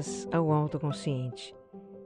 boas-vindas 0.00 0.28
ao 0.32 0.50
Autoconsciente. 0.50 1.54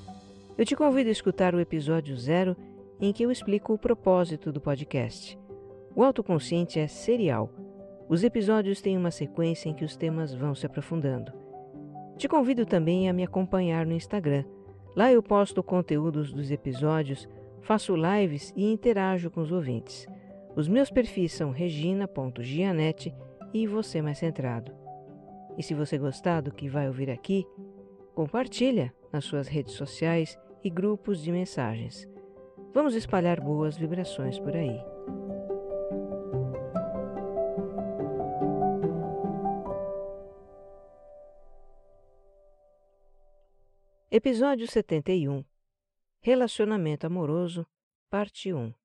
eu 0.58 0.66
te 0.66 0.76
convido 0.76 1.10
a 1.10 1.12
escutar 1.12 1.54
o 1.54 1.60
episódio 1.60 2.18
zero 2.18 2.56
em 3.00 3.14
que 3.14 3.24
eu 3.24 3.32
explico 3.32 3.74
o 3.74 3.78
propósito 3.78 4.52
do 4.52 4.62
podcast. 4.62 5.38
O 5.96 6.04
autoconsciente 6.04 6.80
é 6.80 6.88
serial. 6.88 7.52
Os 8.10 8.24
episódios 8.24 8.82
têm 8.82 8.98
uma 8.98 9.12
sequência 9.12 9.70
em 9.70 9.74
que 9.74 9.86
os 9.86 9.96
temas 9.96 10.34
vão 10.34 10.56
se 10.56 10.66
aprofundando. 10.66 11.32
Te 12.18 12.28
convido 12.28 12.66
também 12.66 13.10
a 13.10 13.14
me 13.14 13.24
acompanhar 13.24 13.86
no 13.86 13.94
Instagram 13.94 14.46
Lá 14.96 15.12
eu 15.12 15.22
posto 15.22 15.62
conteúdos 15.62 16.32
dos 16.32 16.50
episódios, 16.50 17.28
faço 17.66 17.96
lives 17.96 18.54
e 18.56 18.72
interajo 18.72 19.32
com 19.32 19.42
os 19.42 19.52
ouvintes. 19.52 20.08
Os 20.56 20.68
meus 20.68 20.92
perfis 20.92 21.34
são 21.34 21.50
regina.gianete 21.50 23.14
e 23.52 23.66
você 23.66 24.04
mais 24.04 24.20
centrado. 24.20 24.72
E 25.58 25.64
se 25.64 25.74
você 25.74 25.98
gostar 25.98 26.42
do 26.42 26.52
que 26.52 26.70
vai 26.70 26.88
ouvir 26.88 27.10
aqui, 27.10 27.44
compartilha 28.14 28.94
nas 29.12 29.26
suas 29.26 29.48
redes 29.48 29.74
sociais 29.74 30.38
e 30.64 30.70
grupos 30.70 31.24
de 31.24 31.32
mensagens. 31.32 32.08
Vamos 32.72 32.94
espalhar 32.94 33.42
boas 33.42 33.76
vibrações 33.76 34.38
por 34.40 34.56
aí. 34.56 34.80
Episódio 44.12 44.68
71 44.68 45.44
Relacionamento 46.26 47.06
Amoroso, 47.06 47.68
Parte 48.10 48.52
1 48.52 48.76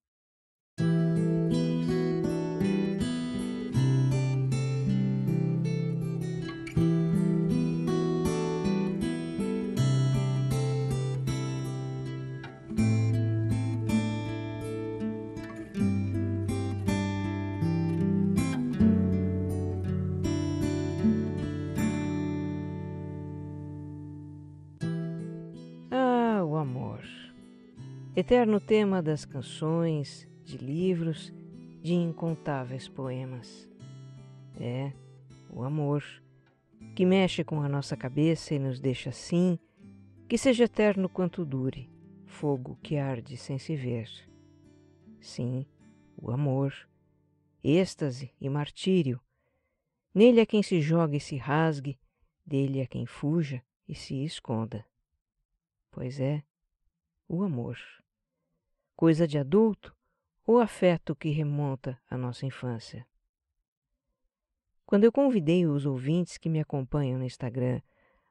eterno 28.17 28.59
tema 28.61 29.01
das 29.01 29.25
canções, 29.25 30.29
de 30.45 30.59
livros, 30.59 31.33
de 31.81 31.95
incontáveis 31.95 32.89
poemas. 32.89 33.69
É 34.59 34.93
o 35.49 35.63
amor, 35.63 36.03
que 36.95 37.07
mexe 37.07 37.45
com 37.45 37.63
a 37.63 37.69
nossa 37.69 37.97
cabeça 37.97 38.55
e 38.55 38.59
nos 38.59 38.81
deixa 38.81 39.11
assim, 39.11 39.59
que 40.29 40.37
seja 40.37 40.65
eterno 40.65 41.09
quanto 41.09 41.45
dure, 41.45 41.89
fogo 42.27 42.79
que 42.83 42.97
arde 42.97 43.37
sem 43.37 43.59
se 43.59 43.77
ver. 43.77 44.09
Sim, 45.21 45.65
o 46.17 46.31
amor, 46.31 46.75
êxtase 47.63 48.33
e 48.41 48.49
martírio. 48.49 49.21
Nele 50.13 50.41
é 50.41 50.47
quem 50.47 50.63
se 50.63 50.81
joga 50.81 51.17
e 51.17 51.21
se 51.21 51.37
rasgue, 51.37 51.99
dele 52.45 52.81
é 52.81 52.87
quem 52.87 53.07
fuja 53.07 53.63
e 53.89 53.95
se 53.95 54.25
esconda. 54.25 54.85
Pois 55.91 56.21
é, 56.21 56.43
o 57.33 57.45
amor 57.45 57.79
coisa 59.01 59.27
de 59.27 59.39
adulto 59.39 59.97
ou 60.47 60.61
afeto 60.61 61.17
que 61.17 61.31
remonta 61.31 61.99
à 62.11 62.19
nossa 62.19 62.45
infância. 62.45 63.07
Quando 64.85 65.05
eu 65.05 65.11
convidei 65.11 65.65
os 65.65 65.87
ouvintes 65.87 66.37
que 66.37 66.51
me 66.51 66.61
acompanham 66.61 67.19
no 67.19 67.25
Instagram 67.25 67.81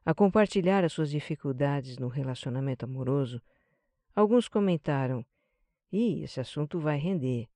a 0.06 0.14
compartilhar 0.14 0.84
as 0.84 0.94
suas 0.94 1.10
dificuldades 1.10 1.98
no 1.98 2.08
relacionamento 2.08 2.86
amoroso, 2.86 3.42
alguns 4.16 4.48
comentaram: 4.48 5.26
Ih, 5.92 6.22
esse 6.22 6.40
assunto 6.40 6.80
vai 6.80 7.00
render. 7.00 7.50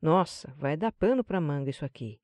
Nossa, 0.00 0.54
vai 0.56 0.76
dar 0.76 0.92
pano 0.92 1.24
para 1.24 1.40
manga 1.40 1.70
isso 1.70 1.84
aqui. 1.84 2.20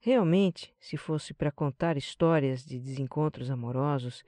Realmente, 0.00 0.74
se 0.80 0.96
fosse 0.96 1.34
para 1.34 1.52
contar 1.52 1.98
histórias 1.98 2.64
de 2.64 2.80
desencontros 2.80 3.50
amorosos, 3.50 4.24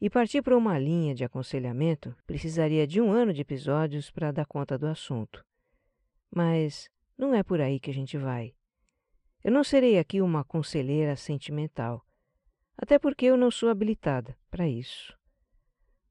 e 0.00 0.08
partir 0.08 0.42
para 0.42 0.56
uma 0.56 0.78
linha 0.78 1.14
de 1.14 1.24
aconselhamento, 1.24 2.16
precisaria 2.26 2.86
de 2.86 3.00
um 3.00 3.12
ano 3.12 3.32
de 3.32 3.42
episódios 3.42 4.10
para 4.10 4.32
dar 4.32 4.46
conta 4.46 4.78
do 4.78 4.86
assunto. 4.86 5.44
Mas 6.34 6.88
não 7.18 7.34
é 7.34 7.42
por 7.42 7.60
aí 7.60 7.78
que 7.78 7.90
a 7.90 7.94
gente 7.94 8.16
vai. 8.16 8.54
Eu 9.44 9.52
não 9.52 9.62
serei 9.62 9.98
aqui 9.98 10.22
uma 10.22 10.42
conselheira 10.42 11.16
sentimental, 11.16 12.04
até 12.76 12.98
porque 12.98 13.26
eu 13.26 13.36
não 13.36 13.50
sou 13.50 13.68
habilitada 13.68 14.36
para 14.50 14.66
isso. 14.66 15.14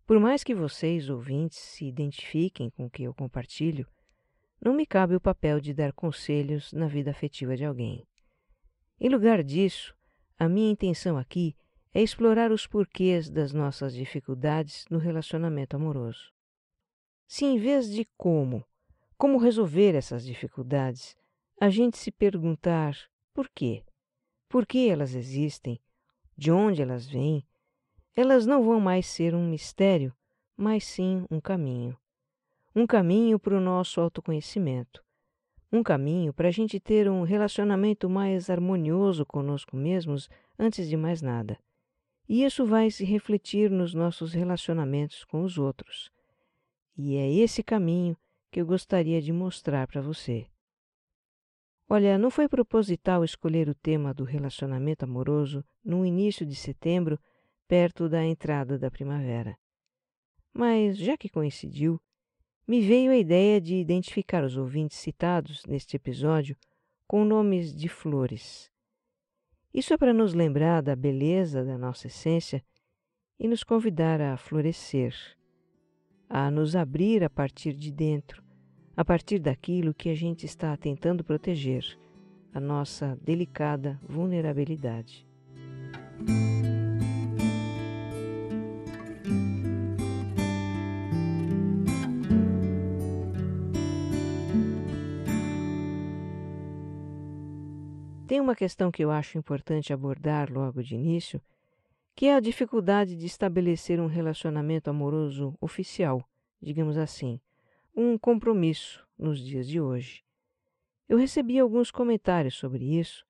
Por 0.06 0.20
mais 0.20 0.44
que 0.44 0.56
vocês, 0.56 1.10
ouvintes, 1.10 1.58
se 1.58 1.86
identifiquem 1.86 2.70
com 2.70 2.86
o 2.86 2.90
que 2.90 3.04
eu 3.04 3.14
compartilho, 3.14 3.88
não 4.62 4.74
me 4.74 4.86
cabe 4.86 5.16
o 5.16 5.22
papel 5.22 5.60
de 5.60 5.74
dar 5.74 5.94
conselhos 5.94 6.74
na 6.74 6.88
vida 6.88 7.12
afetiva 7.12 7.56
de 7.56 7.64
alguém. 7.66 8.08
Em 9.00 9.10
lugar 9.10 9.44
disso, 9.44 9.96
a 10.38 10.50
minha 10.50 10.72
intenção 10.72 11.18
aqui 11.18 11.56
é 11.56 11.69
explorar 11.98 12.52
os 12.52 12.68
porquês 12.68 13.30
das 13.30 13.52
nossas 13.52 13.96
dificuldades 13.96 14.86
no 14.92 15.00
relacionamento 15.00 15.76
amoroso. 15.76 16.32
Se 17.28 17.46
em 17.46 17.58
vez 17.58 17.90
de 17.90 18.08
como, 18.16 18.64
como 19.18 19.40
resolver 19.40 19.96
essas 19.96 20.24
dificuldades, 20.24 21.18
a 21.60 21.70
gente 21.70 21.98
se 21.98 22.12
perguntar 22.12 22.96
por 23.34 23.50
quê, 23.50 23.84
por 24.48 24.68
que 24.68 24.88
elas 24.88 25.16
existem, 25.16 25.82
de 26.38 26.52
onde 26.52 26.82
elas 26.82 27.08
vêm, 27.08 27.46
elas 28.16 28.46
não 28.46 28.64
vão 28.64 28.80
mais 28.80 29.08
ser 29.08 29.34
um 29.34 29.50
mistério, 29.50 30.16
mas 30.56 30.84
sim 30.84 31.26
um 31.30 31.42
caminho. 31.42 31.98
Um 32.76 32.86
caminho 32.86 33.40
para 33.40 33.58
o 33.58 33.62
nosso 33.62 34.00
autoconhecimento. 34.00 35.04
Um 35.72 35.82
caminho 35.82 36.34
para 36.34 36.50
a 36.50 36.52
gente 36.52 36.80
ter 36.80 37.10
um 37.10 37.24
relacionamento 37.24 38.10
mais 38.10 38.50
harmonioso 38.50 39.26
conosco 39.26 39.76
mesmos 39.76 40.30
antes 40.58 40.88
de 40.88 40.96
mais 40.96 41.22
nada 41.22 41.58
e 42.30 42.44
isso 42.44 42.64
vai 42.64 42.92
se 42.92 43.04
refletir 43.04 43.72
nos 43.72 43.96
nossos 43.96 44.34
relacionamentos 44.34 45.26
com 45.26 45.42
os 45.42 45.58
outros. 45.58 46.12
E 46.96 47.16
é 47.16 47.28
esse 47.28 47.64
caminho 47.64 48.16
que 48.52 48.62
eu 48.62 48.68
gostaria 48.68 49.20
de 49.20 49.34
mostrar 49.34 49.88
para 49.88 50.00
você. 50.00 50.46
Olha, 51.90 52.20
não 52.20 52.30
foi 52.30 52.48
proposital 52.48 53.24
escolher 53.24 53.68
o 53.68 53.74
tema 53.74 54.14
do 54.14 54.24
relacionamento 54.24 55.06
amoroso 55.06 55.66
no 55.84 56.06
início 56.06 56.46
de 56.46 56.54
setembro, 56.54 57.20
perto 57.68 58.08
da 58.08 58.24
entrada 58.24 58.78
da 58.78 58.92
primavera. 58.92 59.58
Mas, 60.54 60.98
já 60.98 61.18
que 61.18 61.30
coincidiu, 61.30 62.00
me 62.68 62.80
veio 62.82 63.12
a 63.12 63.18
ideia 63.18 63.60
de 63.60 63.76
identificar 63.76 64.44
os 64.44 64.56
ouvintes 64.56 65.00
citados 65.00 65.64
neste 65.66 65.96
episódio 65.96 66.56
com 67.08 67.26
nomes 67.26 67.74
de 67.74 67.90
flores. 67.90 68.72
Isso 69.74 69.94
é 69.94 69.98
para 69.98 70.14
nos 70.14 70.34
lembrar 70.34 70.82
da 70.82 70.96
beleza 70.96 71.64
da 71.64 71.78
nossa 71.78 72.08
essência 72.08 72.64
e 73.40 73.48
nos 73.48 73.64
convidar 73.64 74.20
a 74.20 74.36
florescer, 74.36 75.16
a 76.28 76.50
nos 76.50 76.76
abrir 76.76 77.24
a 77.24 77.30
partir 77.30 77.74
de 77.74 77.92
dentro, 77.92 78.44
a 78.98 79.06
partir 79.06 79.40
daquilo 79.40 79.94
que 79.94 80.10
a 80.10 80.16
gente 80.16 80.46
está 80.46 80.76
tentando 80.76 81.24
proteger, 81.24 81.98
a 82.54 82.60
nossa 82.60 83.18
delicada 83.22 84.00
vulnerabilidade. 84.04 85.26
Tem 98.30 98.40
uma 98.40 98.56
questão 98.56 98.92
que 98.92 99.04
eu 99.04 99.10
acho 99.10 99.40
importante 99.40 99.92
abordar 99.92 100.54
logo 100.54 100.84
de 100.84 100.94
início, 100.94 101.42
que 102.16 102.28
é 102.28 102.36
a 102.36 102.40
dificuldade 102.40 103.16
de 103.16 103.26
estabelecer 103.26 104.00
um 104.00 104.06
relacionamento 104.06 104.88
amoroso 104.88 105.58
oficial, 105.60 106.24
digamos 106.62 106.96
assim, 106.96 107.42
um 107.96 108.20
compromisso 108.20 109.04
nos 109.18 109.40
dias 109.40 109.68
de 109.68 109.82
hoje. 109.82 110.24
Eu 111.08 111.18
recebi 111.18 111.58
alguns 111.58 111.90
comentários 111.90 112.54
sobre 112.54 113.00
isso 113.00 113.26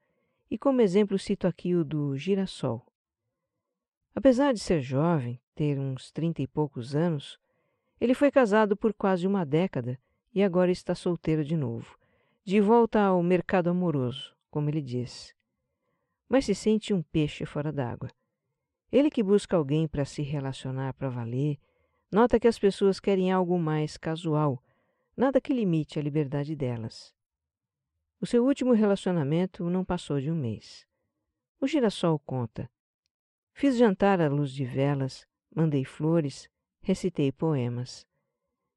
e, 0.52 0.58
como 0.58 0.82
exemplo, 0.82 1.18
cito 1.18 1.48
aqui 1.48 1.74
o 1.76 1.86
do 1.86 2.18
girassol. 2.18 2.86
Apesar 4.14 4.54
de 4.54 4.60
ser 4.60 4.82
jovem, 4.82 5.40
ter 5.56 5.80
uns 5.80 6.12
trinta 6.12 6.42
e 6.42 6.48
poucos 6.48 6.94
anos, 6.94 7.40
ele 8.02 8.14
foi 8.14 8.30
casado 8.30 8.76
por 8.76 8.94
quase 8.94 9.26
uma 9.26 9.46
década 9.46 9.98
e 10.34 10.44
agora 10.44 10.72
está 10.72 10.94
solteiro 10.94 11.46
de 11.46 11.56
novo, 11.56 11.98
de 12.44 12.60
volta 12.60 13.00
ao 13.00 13.24
mercado 13.24 13.70
amoroso, 13.70 14.38
como 14.50 14.70
ele 14.70 14.82
diz. 14.82 15.36
Mas 16.28 16.46
se 16.46 16.54
sente 16.54 16.94
um 16.94 17.02
peixe 17.02 17.46
fora 17.46 17.72
d'água. 17.72 18.10
Ele 18.92 19.10
que 19.10 19.24
busca 19.24 19.56
alguém 19.56 19.88
para 19.88 20.06
se 20.06 20.22
relacionar 20.22 20.94
para 20.94 21.10
valer, 21.10 21.60
nota 22.12 22.40
que 22.40 22.48
as 22.48 22.58
pessoas 22.58 23.00
querem 23.00 23.32
algo 23.32 23.58
mais 23.60 23.98
casual, 23.98 24.64
nada 25.16 25.40
que 25.40 25.54
limite 25.54 26.00
a 26.00 26.02
liberdade 26.02 26.56
delas. 26.56 27.14
O 28.22 28.26
seu 28.26 28.44
último 28.44 28.74
relacionamento 28.74 29.70
não 29.70 29.86
passou 29.86 30.20
de 30.20 30.30
um 30.30 30.36
mês. 30.36 30.86
O 31.62 31.68
girassol 31.68 32.20
conta. 32.20 32.70
Fiz 33.54 33.78
jantar 33.78 34.22
à 34.22 34.28
luz 34.28 34.52
de 34.52 34.66
velas, 34.66 35.28
mandei 35.56 35.86
flores, 35.86 36.50
recitei 36.82 37.32
poemas. 37.32 38.08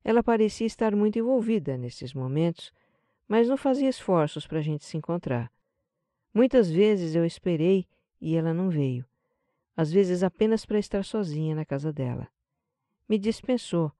Ela 0.05 0.23
parecia 0.23 0.67
estar 0.67 0.95
muito 0.95 1.19
envolvida 1.19 1.77
nesses 1.77 2.13
momentos, 2.13 2.73
mas 3.27 3.49
não 3.49 3.57
fazia 3.57 3.89
esforços 3.89 4.47
para 4.47 4.59
a 4.59 4.63
gente 4.63 4.85
se 4.85 4.97
encontrar. 4.97 5.51
Muitas 6.35 6.71
vezes 6.71 7.15
eu 7.15 7.25
esperei 7.25 7.87
e 8.21 8.37
ela 8.37 8.55
não 8.55 8.71
veio, 8.71 9.05
às 9.77 9.93
vezes 9.93 10.23
apenas 10.23 10.65
para 10.65 10.79
estar 10.79 11.05
sozinha 11.05 11.55
na 11.55 11.65
casa 11.65 11.93
dela. 11.93 12.29
Me 13.09 13.19
dispensou, 13.19 13.93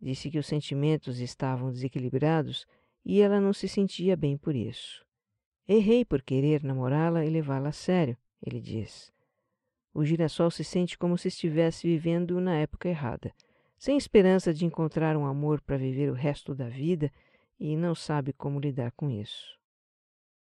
disse 0.00 0.30
que 0.30 0.38
os 0.38 0.46
sentimentos 0.46 1.18
estavam 1.18 1.72
desequilibrados 1.72 2.66
e 3.04 3.20
ela 3.20 3.40
não 3.40 3.52
se 3.52 3.66
sentia 3.66 4.16
bem 4.16 4.36
por 4.36 4.54
isso. 4.54 5.04
Errei 5.66 6.04
por 6.04 6.22
querer 6.22 6.62
namorá-la 6.62 7.24
e 7.24 7.30
levá-la 7.30 7.70
a 7.70 7.72
sério, 7.72 8.16
ele 8.40 8.60
diz. 8.60 9.12
O 9.92 10.04
girassol 10.04 10.50
se 10.50 10.62
sente 10.62 10.96
como 10.96 11.18
se 11.18 11.28
estivesse 11.28 11.86
vivendo 11.86 12.40
na 12.40 12.56
época 12.56 12.88
errada, 12.88 13.34
sem 13.76 13.96
esperança 13.96 14.54
de 14.54 14.64
encontrar 14.64 15.16
um 15.16 15.26
amor 15.26 15.60
para 15.60 15.76
viver 15.76 16.10
o 16.10 16.14
resto 16.14 16.54
da 16.54 16.68
vida 16.68 17.10
e 17.58 17.76
não 17.76 17.94
sabe 17.94 18.32
como 18.32 18.60
lidar 18.60 18.92
com 18.92 19.10
isso. 19.10 19.59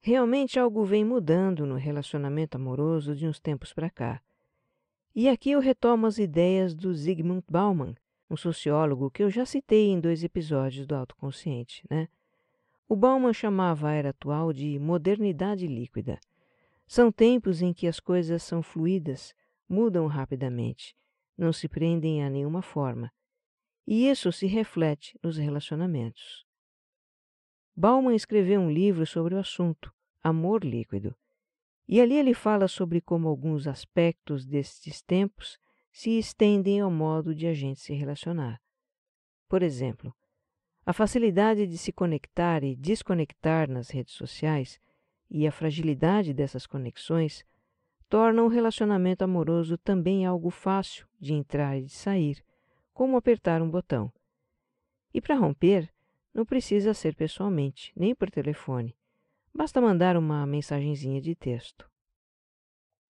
Realmente 0.00 0.58
algo 0.58 0.84
vem 0.84 1.04
mudando 1.04 1.66
no 1.66 1.74
relacionamento 1.74 2.56
amoroso 2.56 3.14
de 3.14 3.26
uns 3.26 3.40
tempos 3.40 3.72
para 3.72 3.90
cá. 3.90 4.22
E 5.14 5.28
aqui 5.28 5.50
eu 5.50 5.60
retomo 5.60 6.06
as 6.06 6.18
ideias 6.18 6.74
do 6.74 6.94
Zygmunt 6.94 7.44
Bauman, 7.50 7.94
um 8.30 8.36
sociólogo 8.36 9.10
que 9.10 9.22
eu 9.22 9.30
já 9.30 9.44
citei 9.44 9.88
em 9.88 10.00
dois 10.00 10.22
episódios 10.22 10.86
do 10.86 10.94
Autoconsciente, 10.94 11.84
né? 11.90 12.08
O 12.88 12.96
Bauman 12.96 13.32
chamava 13.32 13.88
a 13.88 13.92
era 13.92 14.10
atual 14.10 14.52
de 14.52 14.78
modernidade 14.78 15.66
líquida. 15.66 16.18
São 16.86 17.12
tempos 17.12 17.60
em 17.60 17.72
que 17.72 17.86
as 17.86 18.00
coisas 18.00 18.42
são 18.42 18.62
fluídas, 18.62 19.34
mudam 19.68 20.06
rapidamente, 20.06 20.96
não 21.36 21.52
se 21.52 21.68
prendem 21.68 22.24
a 22.24 22.30
nenhuma 22.30 22.62
forma. 22.62 23.12
E 23.86 24.08
isso 24.08 24.32
se 24.32 24.46
reflete 24.46 25.18
nos 25.22 25.36
relacionamentos. 25.36 26.47
Bauman 27.80 28.16
escreveu 28.16 28.60
um 28.60 28.68
livro 28.68 29.06
sobre 29.06 29.36
o 29.36 29.38
assunto, 29.38 29.94
Amor 30.20 30.64
Líquido, 30.64 31.14
e 31.86 32.00
ali 32.00 32.16
ele 32.16 32.34
fala 32.34 32.66
sobre 32.66 33.00
como 33.00 33.28
alguns 33.28 33.68
aspectos 33.68 34.44
destes 34.44 35.00
tempos 35.00 35.60
se 35.92 36.18
estendem 36.18 36.80
ao 36.80 36.90
modo 36.90 37.32
de 37.32 37.46
a 37.46 37.54
gente 37.54 37.78
se 37.78 37.94
relacionar. 37.94 38.60
Por 39.48 39.62
exemplo, 39.62 40.12
a 40.84 40.92
facilidade 40.92 41.68
de 41.68 41.78
se 41.78 41.92
conectar 41.92 42.64
e 42.64 42.74
desconectar 42.74 43.70
nas 43.70 43.90
redes 43.90 44.14
sociais 44.14 44.80
e 45.30 45.46
a 45.46 45.52
fragilidade 45.52 46.34
dessas 46.34 46.66
conexões 46.66 47.44
tornam 48.08 48.46
o 48.46 48.48
relacionamento 48.48 49.22
amoroso 49.22 49.78
também 49.78 50.26
algo 50.26 50.50
fácil 50.50 51.06
de 51.20 51.32
entrar 51.32 51.78
e 51.78 51.84
de 51.84 51.92
sair, 51.92 52.44
como 52.92 53.16
apertar 53.16 53.62
um 53.62 53.70
botão. 53.70 54.12
E 55.14 55.20
para 55.20 55.36
romper, 55.36 55.88
não 56.38 56.44
precisa 56.44 56.94
ser 56.94 57.16
pessoalmente, 57.16 57.92
nem 57.96 58.14
por 58.14 58.30
telefone. 58.30 58.96
Basta 59.52 59.80
mandar 59.80 60.16
uma 60.16 60.46
mensagenzinha 60.46 61.20
de 61.20 61.34
texto. 61.34 61.90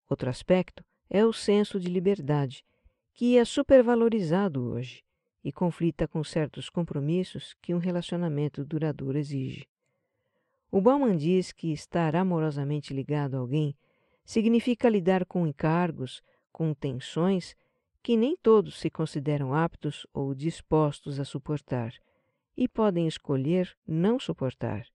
Outro 0.08 0.30
aspecto 0.30 0.84
é 1.10 1.24
o 1.26 1.32
senso 1.32 1.80
de 1.80 1.88
liberdade, 1.88 2.64
que 3.12 3.36
é 3.36 3.44
supervalorizado 3.44 4.62
hoje 4.70 5.02
e 5.42 5.50
conflita 5.50 6.06
com 6.06 6.22
certos 6.22 6.70
compromissos 6.70 7.56
que 7.60 7.74
um 7.74 7.78
relacionamento 7.78 8.64
duradouro 8.64 9.18
exige. 9.18 9.66
O 10.70 10.80
Bauman 10.80 11.16
diz 11.16 11.50
que 11.50 11.72
estar 11.72 12.14
amorosamente 12.14 12.94
ligado 12.94 13.34
a 13.34 13.40
alguém 13.40 13.76
significa 14.24 14.88
lidar 14.88 15.26
com 15.26 15.44
encargos, 15.48 16.22
com 16.52 16.72
tensões 16.72 17.56
que 18.04 18.16
nem 18.16 18.36
todos 18.36 18.78
se 18.78 18.88
consideram 18.88 19.52
aptos 19.52 20.06
ou 20.14 20.32
dispostos 20.32 21.18
a 21.18 21.24
suportar 21.24 21.92
e 22.56 22.66
podem 22.66 23.06
escolher 23.06 23.76
não 23.86 24.18
suportar. 24.18 24.86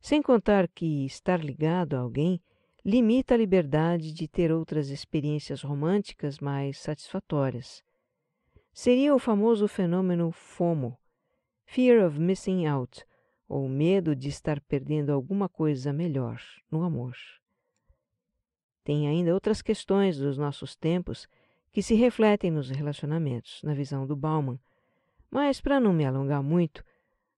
Sem 0.00 0.22
contar 0.22 0.68
que 0.68 1.04
estar 1.04 1.44
ligado 1.44 1.94
a 1.94 2.00
alguém 2.00 2.40
limita 2.84 3.34
a 3.34 3.36
liberdade 3.36 4.12
de 4.12 4.26
ter 4.26 4.50
outras 4.50 4.88
experiências 4.88 5.62
românticas 5.62 6.38
mais 6.38 6.78
satisfatórias. 6.78 7.84
Seria 8.72 9.14
o 9.14 9.18
famoso 9.18 9.68
fenômeno 9.68 10.32
FOMO, 10.32 10.96
Fear 11.66 12.06
of 12.06 12.18
Missing 12.18 12.66
Out, 12.66 13.04
ou 13.48 13.68
medo 13.68 14.14
de 14.14 14.28
estar 14.28 14.60
perdendo 14.60 15.10
alguma 15.10 15.48
coisa 15.48 15.92
melhor 15.92 16.40
no 16.70 16.82
amor. 16.82 17.16
Tem 18.84 19.08
ainda 19.08 19.34
outras 19.34 19.60
questões 19.60 20.16
dos 20.16 20.38
nossos 20.38 20.74
tempos 20.74 21.28
que 21.72 21.82
se 21.82 21.94
refletem 21.94 22.50
nos 22.50 22.70
relacionamentos, 22.70 23.60
na 23.62 23.74
visão 23.74 24.06
do 24.06 24.16
Bauman, 24.16 24.58
mas, 25.30 25.60
para 25.60 25.78
não 25.78 25.92
me 25.92 26.04
alongar 26.04 26.42
muito, 26.42 26.84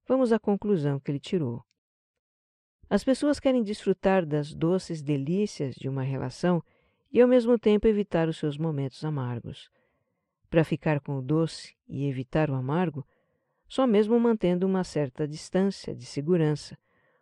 vamos 0.09 0.33
à 0.33 0.39
conclusão 0.39 0.99
que 0.99 1.11
ele 1.11 1.21
tirou. 1.21 1.63
As 2.89 3.05
pessoas 3.05 3.39
querem 3.39 3.63
desfrutar 3.63 4.25
das 4.25 4.55
doces 4.55 5.03
delícias 5.03 5.75
de 5.75 5.89
uma 5.89 6.03
relação 6.03 6.63
e, 7.11 7.21
ao 7.21 7.29
mesmo 7.29 7.59
tempo, 7.59 7.87
evitar 7.87 8.29
os 8.29 8.39
seus 8.39 8.57
momentos 8.57 9.05
amargos. 9.05 9.71
Para 10.49 10.65
ficar 10.65 11.01
com 11.01 11.17
o 11.17 11.23
doce 11.23 11.75
e 11.89 12.07
evitar 12.07 12.51
o 12.51 12.55
amargo, 12.55 13.07
só 13.69 13.87
mesmo 13.87 14.19
mantendo 14.19 14.67
uma 14.67 14.85
certa 14.85 15.27
distância 15.27 15.95
de 15.95 16.05
segurança, 16.05 16.77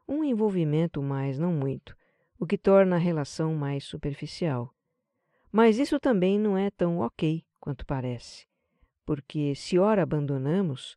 um 0.08 0.24
envolvimento 0.24 1.00
mais 1.00 1.38
não 1.38 1.52
muito, 1.52 1.96
o 2.38 2.46
que 2.46 2.58
torna 2.58 2.96
a 2.96 2.98
relação 2.98 3.54
mais 3.54 3.84
superficial. 3.84 4.74
Mas 5.52 5.78
isso 5.78 6.00
também 6.00 6.38
não 6.38 6.58
é 6.58 6.70
tão 6.70 6.98
ok 6.98 7.44
quanto 7.60 7.86
parece 7.86 8.49
porque 9.10 9.56
se 9.56 9.76
ora 9.76 10.04
abandonamos, 10.04 10.96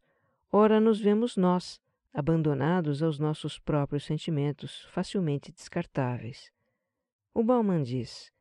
ora 0.51 0.79
nos 0.79 1.01
vemos 1.01 1.36
nós, 1.36 1.82
abandonados 2.13 3.01
aos 3.01 3.17
nossos 3.17 3.58
próprios 3.58 4.03
sentimentos, 4.03 4.86
facilmente 4.91 5.51
descartáveis. 5.51 6.53
O 7.34 7.43
Bauman 7.43 7.82
diz: 7.82 8.32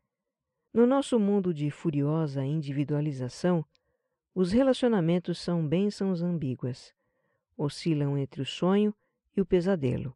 No 0.74 0.86
nosso 0.86 1.18
mundo 1.18 1.54
de 1.54 1.70
furiosa 1.70 2.44
individualização, 2.44 3.64
os 4.34 4.52
relacionamentos 4.52 5.38
são 5.38 5.66
bênçãos 5.66 6.20
ambíguas. 6.20 6.94
oscilam 7.56 8.18
entre 8.18 8.42
o 8.42 8.44
sonho 8.44 8.94
e 9.34 9.40
o 9.40 9.46
pesadelo, 9.46 10.14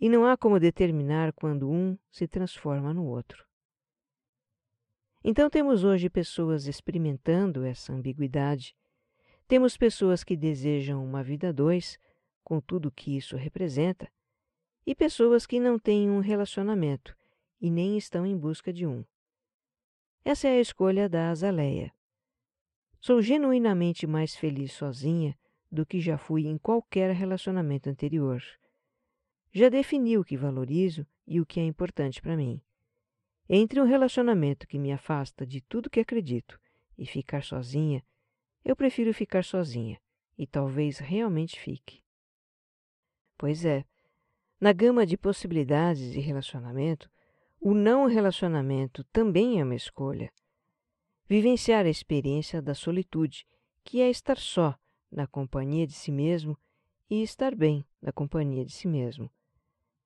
e 0.00 0.08
não 0.08 0.24
há 0.24 0.38
como 0.38 0.58
determinar 0.58 1.34
quando 1.34 1.70
um 1.70 1.98
se 2.10 2.26
transforma 2.26 2.94
no 2.94 3.04
outro. 3.04 3.44
Então 5.22 5.50
temos 5.50 5.84
hoje 5.84 6.08
pessoas 6.08 6.66
experimentando 6.66 7.62
essa 7.62 7.92
ambiguidade. 7.92 8.74
Temos 9.48 9.76
pessoas 9.76 10.24
que 10.24 10.36
desejam 10.36 11.04
uma 11.04 11.22
vida 11.22 11.52
dois, 11.52 12.00
com 12.42 12.60
tudo 12.60 12.88
o 12.88 12.90
que 12.90 13.16
isso 13.16 13.36
representa, 13.36 14.10
e 14.84 14.94
pessoas 14.94 15.46
que 15.46 15.60
não 15.60 15.78
têm 15.78 16.10
um 16.10 16.18
relacionamento 16.18 17.16
e 17.60 17.70
nem 17.70 17.96
estão 17.96 18.26
em 18.26 18.36
busca 18.36 18.72
de 18.72 18.86
um. 18.86 19.04
Essa 20.24 20.48
é 20.48 20.58
a 20.58 20.60
escolha 20.60 21.08
da 21.08 21.30
Azaleia. 21.30 21.92
Sou 23.00 23.22
genuinamente 23.22 24.04
mais 24.04 24.34
feliz 24.34 24.72
sozinha 24.72 25.38
do 25.70 25.86
que 25.86 26.00
já 26.00 26.18
fui 26.18 26.46
em 26.46 26.58
qualquer 26.58 27.12
relacionamento 27.14 27.88
anterior. 27.88 28.42
Já 29.52 29.68
defini 29.68 30.18
o 30.18 30.24
que 30.24 30.36
valorizo 30.36 31.06
e 31.24 31.40
o 31.40 31.46
que 31.46 31.60
é 31.60 31.64
importante 31.64 32.20
para 32.20 32.36
mim. 32.36 32.60
Entre 33.48 33.80
um 33.80 33.84
relacionamento 33.84 34.66
que 34.66 34.78
me 34.78 34.92
afasta 34.92 35.46
de 35.46 35.60
tudo 35.60 35.88
que 35.88 36.00
acredito 36.00 36.60
e 36.98 37.06
ficar 37.06 37.44
sozinha, 37.44 38.04
eu 38.66 38.74
prefiro 38.74 39.14
ficar 39.14 39.44
sozinha 39.44 39.96
e 40.36 40.44
talvez 40.44 40.98
realmente 40.98 41.58
fique. 41.60 42.02
Pois 43.38 43.64
é, 43.64 43.84
na 44.60 44.72
gama 44.72 45.06
de 45.06 45.16
possibilidades 45.16 46.12
de 46.12 46.18
relacionamento, 46.18 47.08
o 47.60 47.72
não 47.72 48.06
relacionamento 48.06 49.04
também 49.04 49.60
é 49.60 49.64
uma 49.64 49.76
escolha. 49.76 50.32
Vivenciar 51.28 51.86
a 51.86 51.88
experiência 51.88 52.60
da 52.60 52.74
solitude, 52.74 53.46
que 53.84 54.00
é 54.00 54.10
estar 54.10 54.36
só 54.36 54.76
na 55.12 55.28
companhia 55.28 55.86
de 55.86 55.92
si 55.92 56.10
mesmo 56.10 56.58
e 57.08 57.22
estar 57.22 57.54
bem 57.54 57.84
na 58.02 58.10
companhia 58.10 58.64
de 58.64 58.72
si 58.72 58.88
mesmo. 58.88 59.30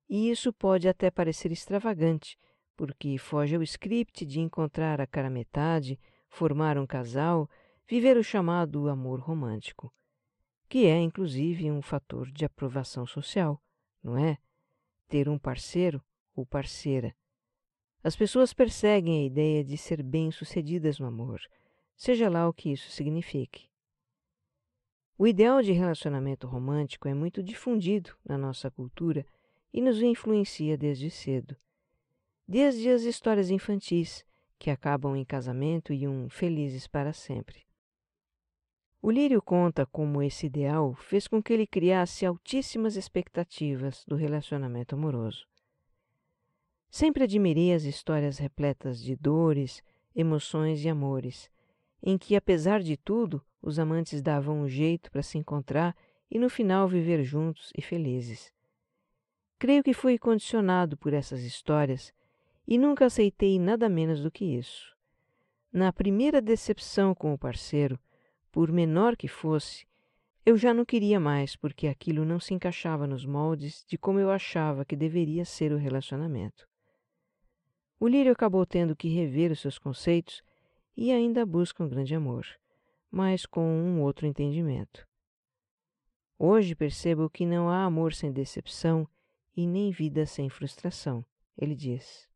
E 0.07 0.29
isso 0.29 0.53
pode 0.53 0.87
até 0.87 1.09
parecer 1.09 1.51
extravagante, 1.51 2.37
porque 2.77 3.17
foge 3.17 3.55
ao 3.55 3.63
script 3.63 4.23
de 4.23 4.39
encontrar 4.39 5.01
a 5.01 5.07
cara 5.07 5.31
metade, 5.31 5.99
formar 6.29 6.77
um 6.77 6.85
casal, 6.85 7.49
viver 7.91 8.15
o 8.15 8.23
chamado 8.23 8.87
amor 8.87 9.19
romântico 9.19 9.93
que 10.69 10.85
é 10.85 10.97
inclusive 10.97 11.69
um 11.69 11.81
fator 11.81 12.31
de 12.31 12.45
aprovação 12.45 13.05
social, 13.05 13.61
não 14.01 14.17
é? 14.17 14.37
Ter 15.09 15.27
um 15.27 15.37
parceiro 15.37 16.01
ou 16.33 16.45
parceira. 16.45 17.13
As 18.01 18.15
pessoas 18.15 18.53
perseguem 18.53 19.19
a 19.19 19.25
ideia 19.25 19.61
de 19.61 19.77
ser 19.77 20.01
bem-sucedidas 20.01 20.99
no 20.99 21.05
amor, 21.05 21.41
seja 21.93 22.29
lá 22.29 22.47
o 22.47 22.53
que 22.53 22.71
isso 22.71 22.89
signifique. 22.89 23.67
O 25.17 25.27
ideal 25.27 25.61
de 25.61 25.73
relacionamento 25.73 26.47
romântico 26.47 27.09
é 27.09 27.13
muito 27.13 27.43
difundido 27.43 28.15
na 28.23 28.37
nossa 28.37 28.71
cultura 28.71 29.25
e 29.73 29.81
nos 29.81 30.01
influencia 30.01 30.77
desde 30.77 31.11
cedo. 31.11 31.57
Desde 32.47 32.89
as 32.89 33.01
histórias 33.01 33.49
infantis, 33.49 34.25
que 34.57 34.69
acabam 34.69 35.13
em 35.13 35.25
casamento 35.25 35.91
e 35.91 36.07
um 36.07 36.29
felizes 36.29 36.87
para 36.87 37.11
sempre. 37.11 37.69
O 39.03 39.09
Lírio 39.09 39.41
conta 39.41 39.83
como 39.83 40.21
esse 40.21 40.45
ideal 40.45 40.93
fez 40.93 41.27
com 41.27 41.41
que 41.41 41.51
ele 41.51 41.65
criasse 41.65 42.23
altíssimas 42.23 42.95
expectativas 42.95 44.05
do 44.07 44.15
relacionamento 44.15 44.93
amoroso. 44.93 45.47
Sempre 46.87 47.23
admirei 47.23 47.73
as 47.73 47.83
histórias 47.83 48.37
repletas 48.37 49.01
de 49.01 49.15
dores, 49.15 49.81
emoções 50.15 50.83
e 50.85 50.89
amores, 50.89 51.49
em 52.03 52.15
que, 52.15 52.35
apesar 52.35 52.81
de 52.83 52.95
tudo, 52.95 53.43
os 53.59 53.79
amantes 53.79 54.21
davam 54.21 54.61
um 54.61 54.67
jeito 54.67 55.09
para 55.11 55.23
se 55.23 55.37
encontrar 55.37 55.95
e 56.29 56.37
no 56.37 56.49
final 56.49 56.87
viver 56.87 57.23
juntos 57.23 57.71
e 57.75 57.81
felizes. 57.81 58.53
Creio 59.57 59.83
que 59.83 59.93
fui 59.93 60.19
condicionado 60.19 60.95
por 60.95 61.11
essas 61.11 61.41
histórias 61.41 62.13
e 62.67 62.77
nunca 62.77 63.05
aceitei 63.05 63.57
nada 63.57 63.89
menos 63.89 64.21
do 64.21 64.29
que 64.29 64.45
isso. 64.45 64.95
Na 65.73 65.91
primeira 65.91 66.39
decepção 66.39 67.15
com 67.15 67.33
o 67.33 67.37
parceiro, 67.37 67.99
por 68.51 68.71
menor 68.71 69.15
que 69.15 69.27
fosse, 69.27 69.85
eu 70.45 70.57
já 70.57 70.73
não 70.73 70.83
queria 70.83 71.19
mais 71.19 71.55
porque 71.55 71.87
aquilo 71.87 72.25
não 72.25 72.39
se 72.39 72.53
encaixava 72.53 73.05
nos 73.05 73.25
moldes 73.25 73.85
de 73.87 73.97
como 73.97 74.19
eu 74.19 74.31
achava 74.31 74.83
que 74.83 74.95
deveria 74.95 75.45
ser 75.45 75.71
o 75.71 75.77
relacionamento. 75.77 76.67
O 77.99 78.07
Lírio 78.07 78.31
acabou 78.31 78.65
tendo 78.65 78.95
que 78.95 79.07
rever 79.07 79.51
os 79.51 79.59
seus 79.59 79.77
conceitos 79.77 80.41
e 80.97 81.11
ainda 81.11 81.45
busca 81.45 81.83
um 81.83 81.87
grande 81.87 82.15
amor, 82.15 82.45
mas 83.11 83.45
com 83.45 83.63
um 83.63 84.01
outro 84.01 84.25
entendimento. 84.25 85.07
Hoje 86.37 86.73
percebo 86.73 87.29
que 87.29 87.45
não 87.45 87.69
há 87.69 87.85
amor 87.85 88.13
sem 88.13 88.31
decepção 88.31 89.07
e 89.55 89.67
nem 89.67 89.91
vida 89.91 90.25
sem 90.25 90.49
frustração, 90.49 91.23
ele 91.55 91.75
diz. 91.75 92.27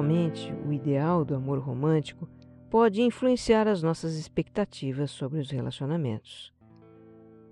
Realmente, 0.00 0.50
o 0.66 0.72
ideal 0.72 1.26
do 1.26 1.34
amor 1.34 1.58
romântico 1.58 2.26
pode 2.70 3.02
influenciar 3.02 3.68
as 3.68 3.82
nossas 3.82 4.14
expectativas 4.14 5.10
sobre 5.10 5.38
os 5.38 5.50
relacionamentos. 5.50 6.54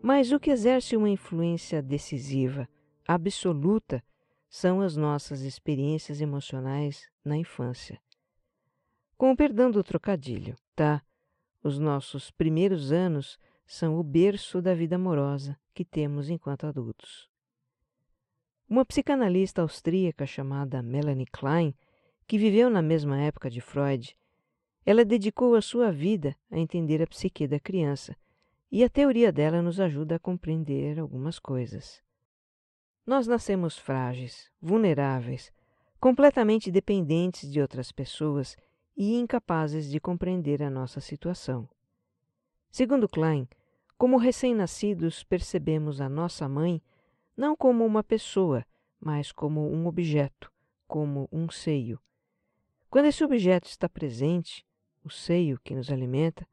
Mas 0.01 0.33
o 0.33 0.41
que 0.41 0.51
exerce 0.51 0.97
uma 0.97 1.11
influência 1.11 1.83
decisiva, 1.83 2.67
absoluta, 3.07 4.03
são 4.49 4.81
as 4.81 4.97
nossas 4.97 5.43
experiências 5.43 6.23
emocionais 6.23 7.11
na 7.23 7.37
infância. 7.37 8.01
Com 9.19 9.31
o 9.31 9.37
perdão 9.37 9.71
do 9.71 9.85
trocadilho, 9.85 10.57
tá? 10.75 11.03
Os 11.63 11.79
nossos 11.79 12.31
primeiros 12.31 12.93
anos 12.93 13.39
são 13.67 13.99
o 13.99 14.03
berço 14.03 14.63
da 14.63 14.73
vida 14.73 14.97
amorosa 14.97 15.55
que 15.75 15.85
temos 15.85 16.31
enquanto 16.31 16.67
adultos. 16.67 17.29
Uma 18.67 18.87
psicanalista 18.87 19.61
austríaca 19.61 20.25
chamada 20.25 20.83
Melanie 20.83 21.27
Klein 21.27 21.75
que 22.29 22.37
viveu 22.37 22.69
na 22.69 22.83
mesma 22.83 23.19
época 23.23 23.49
de 23.49 23.59
Freud, 23.59 24.15
ela 24.85 25.03
dedicou 25.03 25.55
a 25.55 25.63
sua 25.63 25.91
vida 25.91 26.37
a 26.51 26.59
entender 26.59 27.03
a 27.03 27.07
psique 27.07 27.49
da 27.49 27.59
criança, 27.59 28.15
e 28.71 28.85
a 28.85 28.91
teoria 28.91 29.33
dela 29.33 29.63
nos 29.63 29.81
ajuda 29.81 30.17
a 30.17 30.19
compreender 30.19 31.01
algumas 31.01 31.39
coisas. 31.39 32.03
Nós 33.07 33.27
nascemos 33.27 33.79
frágeis, 33.79 34.51
vulneráveis, 34.61 35.51
completamente 35.99 36.71
dependentes 36.71 37.51
de 37.51 37.63
outras 37.63 37.91
pessoas 37.91 38.59
e 38.95 39.15
incapazes 39.15 39.89
de 39.89 39.99
compreender 39.99 40.63
a 40.63 40.69
nossa 40.69 41.01
situação. 41.01 41.67
Segundo 42.71 43.09
Klein, 43.09 43.49
como 43.97 44.19
recém-nascidos 44.19 45.25
percebemos 45.25 45.99
a 45.99 46.11
nossa 46.11 46.47
mãe 46.47 46.83
não 47.35 47.57
como 47.57 47.87
uma 47.87 48.05
pessoa, 48.05 48.67
mas 49.01 49.33
como 49.33 49.73
um 49.73 49.87
objeto, 49.87 50.53
como 50.87 51.27
um 51.33 51.49
seio, 51.49 51.99
quando 52.91 53.07
esse 53.07 53.23
objeto 53.23 53.69
está 53.69 53.89
presente, 53.89 54.65
o 55.05 55.11
seio 55.11 55.61
que 55.61 55.75
nos 55.75 55.91
alimenta, 55.91 56.47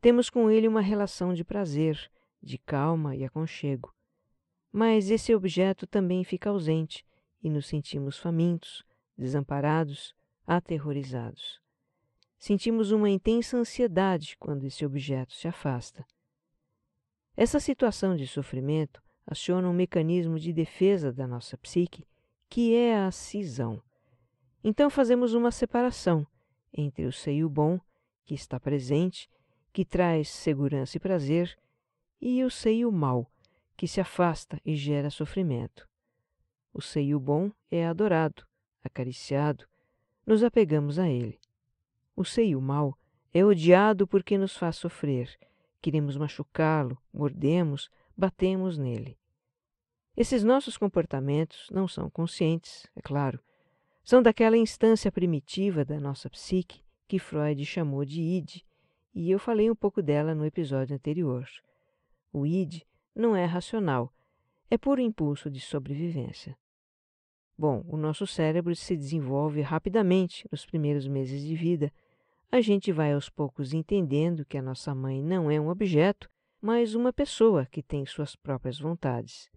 temos 0.00 0.30
com 0.30 0.50
ele 0.50 0.68
uma 0.68 0.80
relação 0.80 1.34
de 1.34 1.44
prazer, 1.44 2.10
de 2.42 2.58
calma 2.58 3.16
e 3.16 3.24
aconchego. 3.24 3.92
Mas 4.70 5.10
esse 5.10 5.34
objeto 5.34 5.86
também 5.86 6.22
fica 6.24 6.50
ausente 6.50 7.04
e 7.42 7.48
nos 7.48 7.66
sentimos 7.66 8.18
famintos, 8.18 8.84
desamparados, 9.16 10.14
aterrorizados. 10.46 11.60
Sentimos 12.38 12.90
uma 12.90 13.08
intensa 13.08 13.56
ansiedade 13.56 14.36
quando 14.38 14.64
esse 14.64 14.84
objeto 14.84 15.32
se 15.32 15.48
afasta. 15.48 16.04
Essa 17.36 17.58
situação 17.58 18.14
de 18.14 18.26
sofrimento 18.26 19.02
aciona 19.26 19.68
um 19.68 19.72
mecanismo 19.72 20.38
de 20.38 20.52
defesa 20.52 21.12
da 21.12 21.26
nossa 21.26 21.56
psique, 21.56 22.06
que 22.48 22.74
é 22.74 22.96
a 22.96 23.10
cisão. 23.10 23.82
Então 24.66 24.88
fazemos 24.88 25.34
uma 25.34 25.50
separação 25.50 26.26
entre 26.72 27.04
o 27.04 27.12
seio 27.12 27.50
bom, 27.50 27.78
que 28.24 28.34
está 28.34 28.58
presente, 28.58 29.28
que 29.74 29.84
traz 29.84 30.30
segurança 30.30 30.96
e 30.96 31.00
prazer, 31.00 31.54
e 32.18 32.42
o 32.42 32.50
seio 32.50 32.90
mau, 32.90 33.30
que 33.76 33.86
se 33.86 34.00
afasta 34.00 34.58
e 34.64 34.74
gera 34.74 35.10
sofrimento. 35.10 35.86
O 36.72 36.80
seio 36.80 37.20
bom 37.20 37.52
é 37.70 37.86
adorado, 37.86 38.46
acariciado, 38.82 39.66
nos 40.26 40.42
apegamos 40.42 40.98
a 40.98 41.08
ele. 41.08 41.38
O 42.16 42.24
seio 42.24 42.58
mau 42.58 42.96
é 43.34 43.44
odiado 43.44 44.06
porque 44.06 44.38
nos 44.38 44.56
faz 44.56 44.76
sofrer, 44.76 45.38
queremos 45.82 46.16
machucá-lo, 46.16 46.96
mordemos, 47.12 47.90
batemos 48.16 48.78
nele. 48.78 49.18
Esses 50.16 50.42
nossos 50.42 50.78
comportamentos 50.78 51.68
não 51.70 51.86
são 51.86 52.08
conscientes, 52.08 52.86
é 52.96 53.02
claro, 53.02 53.38
são 54.04 54.22
daquela 54.22 54.56
instância 54.56 55.10
primitiva 55.10 55.84
da 55.84 55.98
nossa 55.98 56.28
psique 56.28 56.82
que 57.08 57.18
Freud 57.18 57.64
chamou 57.64 58.04
de 58.04 58.20
id, 58.20 58.62
e 59.14 59.30
eu 59.30 59.38
falei 59.38 59.70
um 59.70 59.74
pouco 59.74 60.02
dela 60.02 60.34
no 60.34 60.44
episódio 60.44 60.94
anterior. 60.94 61.48
O 62.32 62.44
id 62.44 62.82
não 63.14 63.34
é 63.34 63.44
racional, 63.44 64.12
é 64.70 64.76
por 64.76 64.98
impulso 64.98 65.50
de 65.50 65.60
sobrevivência. 65.60 66.56
Bom, 67.56 67.84
o 67.88 67.96
nosso 67.96 68.26
cérebro 68.26 68.74
se 68.74 68.96
desenvolve 68.96 69.60
rapidamente 69.60 70.46
nos 70.50 70.66
primeiros 70.66 71.06
meses 71.06 71.42
de 71.42 71.54
vida. 71.54 71.92
A 72.50 72.60
gente 72.60 72.90
vai 72.90 73.12
aos 73.12 73.30
poucos 73.30 73.72
entendendo 73.72 74.44
que 74.44 74.58
a 74.58 74.62
nossa 74.62 74.94
mãe 74.94 75.22
não 75.22 75.50
é 75.50 75.60
um 75.60 75.68
objeto, 75.68 76.28
mas 76.60 76.94
uma 76.94 77.12
pessoa 77.12 77.66
que 77.66 77.82
tem 77.82 78.04
suas 78.04 78.34
próprias 78.34 78.80
vontades. 78.80 79.48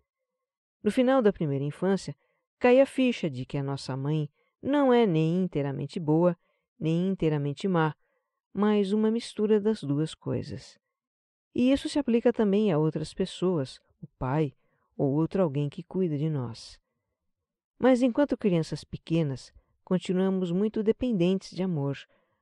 No 0.84 0.92
final 0.92 1.22
da 1.22 1.34
primeira 1.34 1.66
infância, 1.66 2.16
cai 2.60 2.80
a 2.80 2.86
ficha 2.86 3.30
de 3.30 3.46
que 3.46 3.58
a 3.58 3.64
nossa 3.64 3.98
mãe 3.98 4.30
não 4.68 4.94
é 4.94 5.06
nem 5.06 5.44
inteiramente 5.44 6.00
boa, 6.00 6.38
nem 6.80 7.08
inteiramente 7.08 7.68
má, 7.68 7.96
mas 8.54 8.92
uma 8.92 9.10
mistura 9.10 9.60
das 9.60 9.82
duas 9.82 10.14
coisas. 10.14 10.78
E 11.56 11.72
isso 11.72 11.88
se 11.88 11.98
aplica 11.98 12.34
também 12.34 12.72
a 12.72 12.78
outras 12.78 13.14
pessoas, 13.14 13.80
o 14.02 14.08
pai 14.20 14.54
ou 14.98 15.14
outro 15.14 15.42
alguém 15.42 15.70
que 15.70 15.84
cuida 15.84 16.18
de 16.18 16.30
nós. 16.30 16.80
Mas 17.80 18.02
enquanto 18.02 18.38
crianças 18.38 18.84
pequenas, 18.84 19.54
continuamos 19.84 20.52
muito 20.52 20.84
dependentes 20.84 21.52
de 21.56 21.64
amor, 21.64 21.98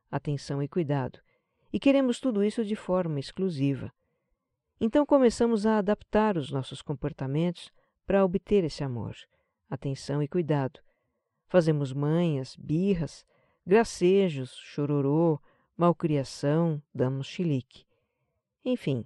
atenção 0.09 0.63
e 0.63 0.67
cuidado, 0.67 1.19
e 1.71 1.79
queremos 1.79 2.19
tudo 2.19 2.43
isso 2.43 2.63
de 2.63 2.75
forma 2.75 3.19
exclusiva. 3.19 3.91
Então 4.79 5.05
começamos 5.05 5.65
a 5.65 5.77
adaptar 5.77 6.37
os 6.37 6.49
nossos 6.49 6.81
comportamentos 6.81 7.71
para 8.05 8.23
obter 8.23 8.63
esse 8.63 8.83
amor, 8.83 9.15
atenção 9.69 10.23
e 10.23 10.27
cuidado. 10.27 10.79
Fazemos 11.47 11.93
manhas, 11.93 12.55
birras, 12.55 13.25
gracejos, 13.65 14.55
chororô, 14.55 15.39
malcriação, 15.77 16.81
damos 16.93 17.27
chilique. 17.27 17.85
Enfim, 18.63 19.05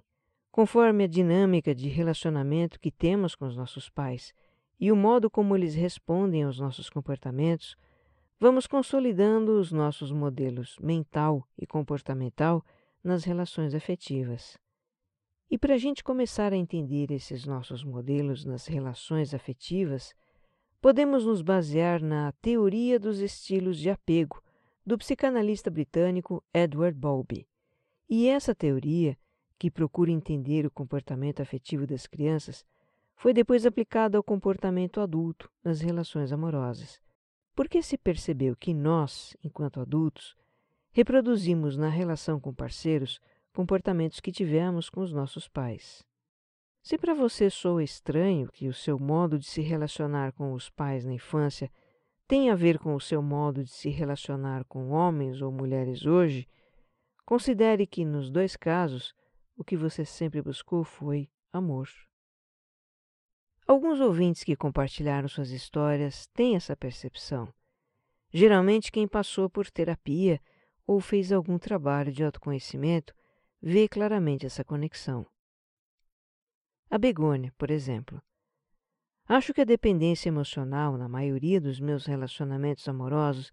conforme 0.50 1.04
a 1.04 1.06
dinâmica 1.06 1.74
de 1.74 1.88
relacionamento 1.88 2.80
que 2.80 2.90
temos 2.90 3.34
com 3.34 3.46
os 3.46 3.56
nossos 3.56 3.88
pais 3.88 4.32
e 4.78 4.90
o 4.90 4.96
modo 4.96 5.30
como 5.30 5.56
eles 5.56 5.74
respondem 5.74 6.44
aos 6.44 6.58
nossos 6.58 6.88
comportamentos, 6.88 7.76
vamos 8.38 8.66
consolidando 8.66 9.58
os 9.58 9.70
nossos 9.70 10.10
modelos 10.10 10.78
mental 10.80 11.46
e 11.58 11.66
comportamental 11.66 12.64
nas 13.04 13.24
relações 13.24 13.74
afetivas. 13.74 14.58
E 15.50 15.58
para 15.58 15.74
a 15.74 15.78
gente 15.78 16.04
começar 16.04 16.52
a 16.52 16.56
entender 16.56 17.10
esses 17.10 17.44
nossos 17.44 17.82
modelos 17.82 18.44
nas 18.44 18.66
relações 18.66 19.34
afetivas, 19.34 20.14
podemos 20.80 21.26
nos 21.26 21.42
basear 21.42 22.02
na 22.02 22.32
teoria 22.40 22.98
dos 22.98 23.18
estilos 23.20 23.78
de 23.78 23.90
apego 23.90 24.42
do 24.84 24.96
psicanalista 24.96 25.70
britânico 25.70 26.42
Edward 26.54 26.98
Bowlby. 26.98 27.46
E 28.08 28.26
essa 28.26 28.54
teoria, 28.54 29.16
que 29.58 29.70
procura 29.70 30.10
entender 30.10 30.64
o 30.64 30.70
comportamento 30.70 31.42
afetivo 31.42 31.86
das 31.86 32.06
crianças, 32.06 32.64
foi 33.14 33.34
depois 33.34 33.66
aplicada 33.66 34.16
ao 34.16 34.24
comportamento 34.24 35.00
adulto 35.00 35.50
nas 35.62 35.82
relações 35.82 36.32
amorosas, 36.32 36.98
porque 37.54 37.82
se 37.82 37.98
percebeu 37.98 38.56
que 38.56 38.72
nós, 38.72 39.36
enquanto 39.44 39.80
adultos, 39.80 40.34
reproduzimos 40.92 41.76
na 41.76 41.90
relação 41.90 42.40
com 42.40 42.54
parceiros 42.54 43.20
comportamentos 43.52 44.20
que 44.20 44.32
tivemos 44.32 44.88
com 44.88 45.02
os 45.02 45.12
nossos 45.12 45.46
pais. 45.46 46.02
Se 46.82 46.96
para 46.96 47.14
você 47.14 47.50
soa 47.50 47.84
estranho 47.84 48.50
que 48.50 48.66
o 48.66 48.72
seu 48.72 48.98
modo 48.98 49.38
de 49.38 49.46
se 49.46 49.60
relacionar 49.60 50.32
com 50.32 50.52
os 50.52 50.70
pais 50.70 51.04
na 51.04 51.12
infância 51.12 51.70
tem 52.26 52.48
a 52.48 52.54
ver 52.54 52.78
com 52.78 52.94
o 52.94 53.00
seu 53.00 53.20
modo 53.20 53.62
de 53.62 53.70
se 53.70 53.90
relacionar 53.90 54.64
com 54.64 54.90
homens 54.90 55.42
ou 55.42 55.52
mulheres 55.52 56.06
hoje, 56.06 56.48
considere 57.26 57.86
que, 57.86 58.04
nos 58.04 58.30
dois 58.30 58.56
casos, 58.56 59.14
o 59.56 59.64
que 59.64 59.76
você 59.76 60.04
sempre 60.04 60.40
buscou 60.40 60.84
foi 60.84 61.28
amor. 61.52 61.88
Alguns 63.66 64.00
ouvintes 64.00 64.42
que 64.42 64.56
compartilharam 64.56 65.28
suas 65.28 65.50
histórias 65.50 66.26
têm 66.28 66.56
essa 66.56 66.74
percepção. 66.74 67.52
Geralmente, 68.32 68.90
quem 68.90 69.06
passou 69.06 69.50
por 69.50 69.70
terapia 69.70 70.40
ou 70.86 70.98
fez 71.00 71.30
algum 71.30 71.58
trabalho 71.58 72.10
de 72.10 72.24
autoconhecimento 72.24 73.14
vê 73.60 73.86
claramente 73.86 74.46
essa 74.46 74.64
conexão. 74.64 75.26
A 76.90 76.98
begônia, 76.98 77.54
por 77.56 77.70
exemplo. 77.70 78.20
Acho 79.28 79.54
que 79.54 79.60
a 79.60 79.64
dependência 79.64 80.28
emocional, 80.28 80.98
na 80.98 81.08
maioria 81.08 81.60
dos 81.60 81.78
meus 81.78 82.04
relacionamentos 82.04 82.88
amorosos, 82.88 83.52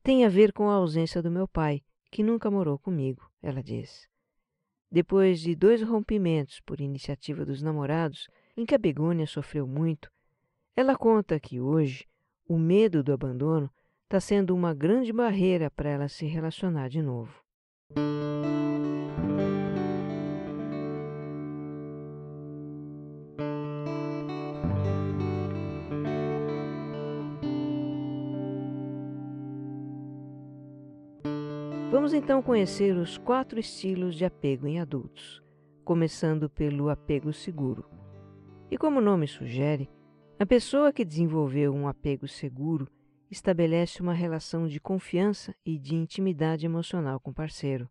tem 0.00 0.24
a 0.24 0.28
ver 0.28 0.52
com 0.52 0.70
a 0.70 0.74
ausência 0.74 1.20
do 1.20 1.28
meu 1.28 1.48
pai, 1.48 1.82
que 2.08 2.22
nunca 2.22 2.48
morou 2.48 2.78
comigo, 2.78 3.28
ela 3.42 3.60
diz. 3.60 4.06
Depois 4.90 5.40
de 5.40 5.56
dois 5.56 5.82
rompimentos 5.82 6.60
por 6.60 6.80
iniciativa 6.80 7.44
dos 7.44 7.60
namorados, 7.60 8.28
em 8.56 8.64
que 8.64 8.76
a 8.76 8.78
begônia 8.78 9.26
sofreu 9.26 9.66
muito, 9.66 10.08
ela 10.76 10.96
conta 10.96 11.40
que 11.40 11.60
hoje 11.60 12.06
o 12.48 12.56
medo 12.56 13.02
do 13.02 13.12
abandono 13.12 13.68
está 14.04 14.20
sendo 14.20 14.54
uma 14.54 14.72
grande 14.72 15.12
barreira 15.12 15.68
para 15.68 15.90
ela 15.90 16.08
se 16.08 16.26
relacionar 16.26 16.88
de 16.88 17.02
novo. 17.02 17.42
Então 32.18 32.42
conhecer 32.42 32.96
os 32.96 33.16
quatro 33.16 33.60
estilos 33.60 34.16
de 34.16 34.24
apego 34.24 34.66
em 34.66 34.80
adultos, 34.80 35.40
começando 35.84 36.50
pelo 36.50 36.90
apego 36.90 37.32
seguro. 37.32 37.88
E 38.68 38.76
como 38.76 38.98
o 38.98 39.02
nome 39.02 39.28
sugere, 39.28 39.88
a 40.36 40.44
pessoa 40.44 40.92
que 40.92 41.04
desenvolveu 41.04 41.72
um 41.72 41.86
apego 41.86 42.26
seguro 42.26 42.88
estabelece 43.30 44.02
uma 44.02 44.12
relação 44.12 44.66
de 44.66 44.80
confiança 44.80 45.54
e 45.64 45.78
de 45.78 45.94
intimidade 45.94 46.66
emocional 46.66 47.20
com 47.20 47.30
o 47.30 47.34
parceiro. 47.34 47.88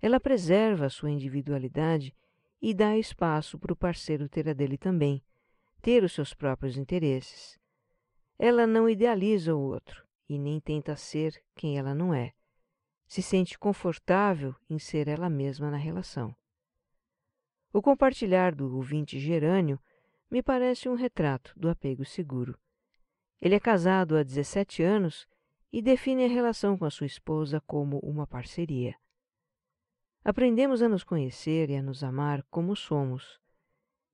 Ela 0.00 0.20
preserva 0.20 0.86
a 0.86 0.90
sua 0.90 1.10
individualidade 1.10 2.14
e 2.62 2.72
dá 2.72 2.96
espaço 2.96 3.58
para 3.58 3.72
o 3.72 3.76
parceiro 3.76 4.28
ter 4.28 4.48
a 4.48 4.52
dele 4.52 4.78
também, 4.78 5.24
ter 5.82 6.04
os 6.04 6.12
seus 6.12 6.32
próprios 6.34 6.76
interesses. 6.76 7.58
Ela 8.38 8.64
não 8.64 8.88
idealiza 8.88 9.56
o 9.56 9.60
outro 9.60 10.06
e 10.28 10.38
nem 10.38 10.60
tenta 10.60 10.94
ser 10.94 11.42
quem 11.56 11.76
ela 11.76 11.96
não 11.96 12.14
é. 12.14 12.37
Se 13.08 13.22
sente 13.22 13.58
confortável 13.58 14.54
em 14.70 14.78
ser 14.78 15.08
ela 15.08 15.28
mesma 15.28 15.70
na 15.70 15.76
relação. 15.76 16.36
O 17.72 17.82
compartilhar 17.82 18.54
do 18.54 18.76
ouvinte 18.76 19.18
Gerânio 19.18 19.80
me 20.30 20.42
parece 20.42 20.88
um 20.88 20.94
retrato 20.94 21.52
do 21.56 21.68
apego 21.68 22.04
seguro. 22.04 22.56
Ele 23.40 23.54
é 23.54 23.60
casado 23.60 24.16
há 24.16 24.22
17 24.22 24.82
anos 24.82 25.26
e 25.72 25.80
define 25.80 26.24
a 26.24 26.28
relação 26.28 26.76
com 26.76 26.84
a 26.84 26.90
sua 26.90 27.06
esposa 27.06 27.60
como 27.66 27.98
uma 28.00 28.26
parceria. 28.26 28.94
Aprendemos 30.22 30.82
a 30.82 30.88
nos 30.88 31.02
conhecer 31.02 31.70
e 31.70 31.76
a 31.76 31.82
nos 31.82 32.04
amar 32.04 32.44
como 32.50 32.76
somos. 32.76 33.40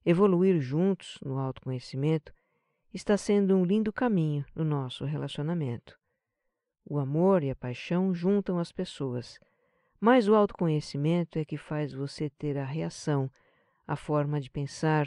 Evoluir 0.07 0.61
juntos 0.61 1.19
no 1.21 1.39
autoconhecimento 1.39 2.33
está 2.93 3.17
sendo 3.17 3.57
um 3.57 3.65
lindo 3.65 3.93
caminho 3.93 4.45
no 4.55 4.65
nosso 4.65 5.05
relacionamento. 5.05 5.99
O 6.85 6.99
amor 6.99 7.43
e 7.43 7.51
a 7.51 7.57
paixão 7.57 8.15
juntam 8.15 8.59
as 8.59 8.71
pessoas, 8.71 9.39
mas 9.99 10.29
o 10.29 10.35
autoconhecimento 10.35 11.39
é 11.39 11.45
que 11.45 11.57
faz 11.57 11.93
você 11.93 12.29
ter 12.29 12.59
a 12.59 12.65
reação 12.65 13.31
a 13.87 13.97
forma 13.97 14.41
de 14.41 14.51
pensar, 14.51 15.07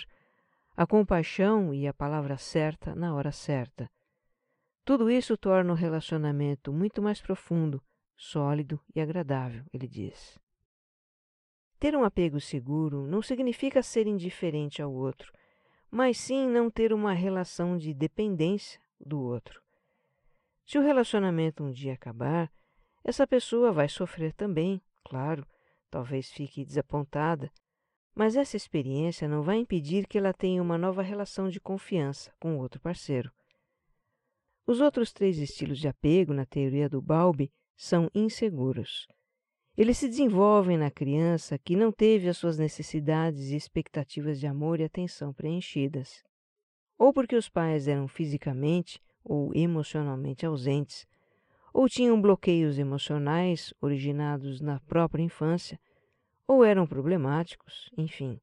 a 0.76 0.86
compaixão 0.86 1.74
e 1.74 1.88
a 1.88 1.94
palavra 1.94 2.38
certa 2.38 2.96
na 2.96 3.14
hora 3.16 3.32
certa. 3.32 3.90
Tudo 4.86 5.10
isso 5.10 5.36
torna 5.36 5.74
o 5.74 5.76
relacionamento 5.76 6.72
muito 6.72 7.02
mais 7.02 7.20
profundo, 7.20 7.82
sólido 8.16 8.80
e 8.96 9.02
agradável, 9.02 9.66
ele 9.74 9.88
diz. 9.88 10.40
Ter 11.80 11.96
um 11.96 12.04
apego 12.04 12.40
seguro 12.40 13.06
não 13.06 13.22
significa 13.22 13.84
ser 13.84 14.08
indiferente 14.08 14.82
ao 14.82 14.92
outro, 14.92 15.32
mas 15.92 16.18
sim 16.18 16.48
não 16.48 16.70
ter 16.70 16.92
uma 16.94 17.14
relação 17.14 17.78
de 17.78 17.94
dependência 17.94 18.80
do 19.00 19.20
outro. 19.20 19.62
Se 20.68 20.78
o 20.78 20.82
relacionamento 20.82 21.64
um 21.64 21.72
dia 21.72 21.94
acabar, 21.94 22.52
essa 23.02 23.26
pessoa 23.26 23.72
vai 23.72 23.88
sofrer 23.88 24.34
também, 24.34 24.82
claro, 25.06 25.48
talvez 25.90 26.30
fique 26.30 26.66
desapontada, 26.66 27.50
mas 28.14 28.36
essa 28.36 28.58
experiência 28.58 29.30
não 29.30 29.42
vai 29.42 29.60
impedir 29.60 30.06
que 30.06 30.18
ela 30.18 30.34
tenha 30.34 30.62
uma 30.62 30.78
nova 30.78 31.02
relação 31.02 31.48
de 31.48 31.62
confiança 31.62 32.34
com 32.38 32.58
outro 32.58 32.82
parceiro. 32.82 33.32
Os 34.66 34.82
outros 34.82 35.14
três 35.14 35.38
estilos 35.38 35.80
de 35.80 35.88
apego 35.88 36.34
na 36.34 36.46
teoria 36.46 36.90
do 36.90 37.02
Balbi 37.02 37.50
são 37.74 38.12
inseguros. 38.14 39.08
Eles 39.78 39.98
se 39.98 40.10
desenvolvem 40.10 40.78
na 40.78 40.92
criança 40.92 41.58
que 41.58 41.78
não 41.78 41.94
teve 41.94 42.28
as 42.28 42.36
suas 42.36 42.58
necessidades 42.58 43.52
e 43.52 43.56
expectativas 43.56 44.38
de 44.38 44.48
amor 44.48 44.82
e 44.82 44.84
atenção 44.84 45.32
preenchidas, 45.32 46.26
ou 46.98 47.14
porque 47.14 47.38
os 47.38 47.48
pais 47.48 47.88
eram 47.88 48.06
fisicamente 48.06 49.02
ou 49.28 49.52
emocionalmente 49.54 50.46
ausentes, 50.46 51.06
ou 51.74 51.90
tinham 51.90 52.20
bloqueios 52.20 52.80
emocionais 52.80 53.74
originados 53.82 54.62
na 54.62 54.80
própria 54.80 55.22
infância 55.22 55.80
ou 56.48 56.64
eram 56.64 56.88
problemáticos, 56.88 57.92
enfim. 57.98 58.40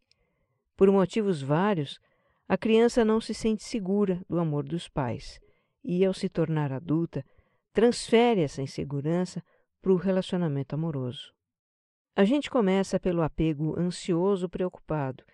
Por 0.77 0.91
motivos 0.91 1.41
vários, 1.41 1.99
a 2.47 2.59
criança 2.59 3.05
não 3.05 3.21
se 3.21 3.33
sente 3.33 3.65
segura 3.65 4.21
do 4.29 4.39
amor 4.39 4.65
dos 4.65 4.89
pais 4.89 5.41
e, 5.83 6.05
ao 6.05 6.13
se 6.13 6.29
tornar 6.29 6.73
adulta, 6.73 7.25
transfere 7.73 8.43
essa 8.43 8.61
insegurança 8.61 9.43
para 9.81 9.93
o 9.93 9.97
relacionamento 9.97 10.75
amoroso. 10.75 11.33
A 12.15 12.25
gente 12.25 12.51
começa 12.51 13.01
pelo 13.01 13.23
apego 13.23 13.79
ansioso 13.79 14.49
preocupado, 14.49 15.25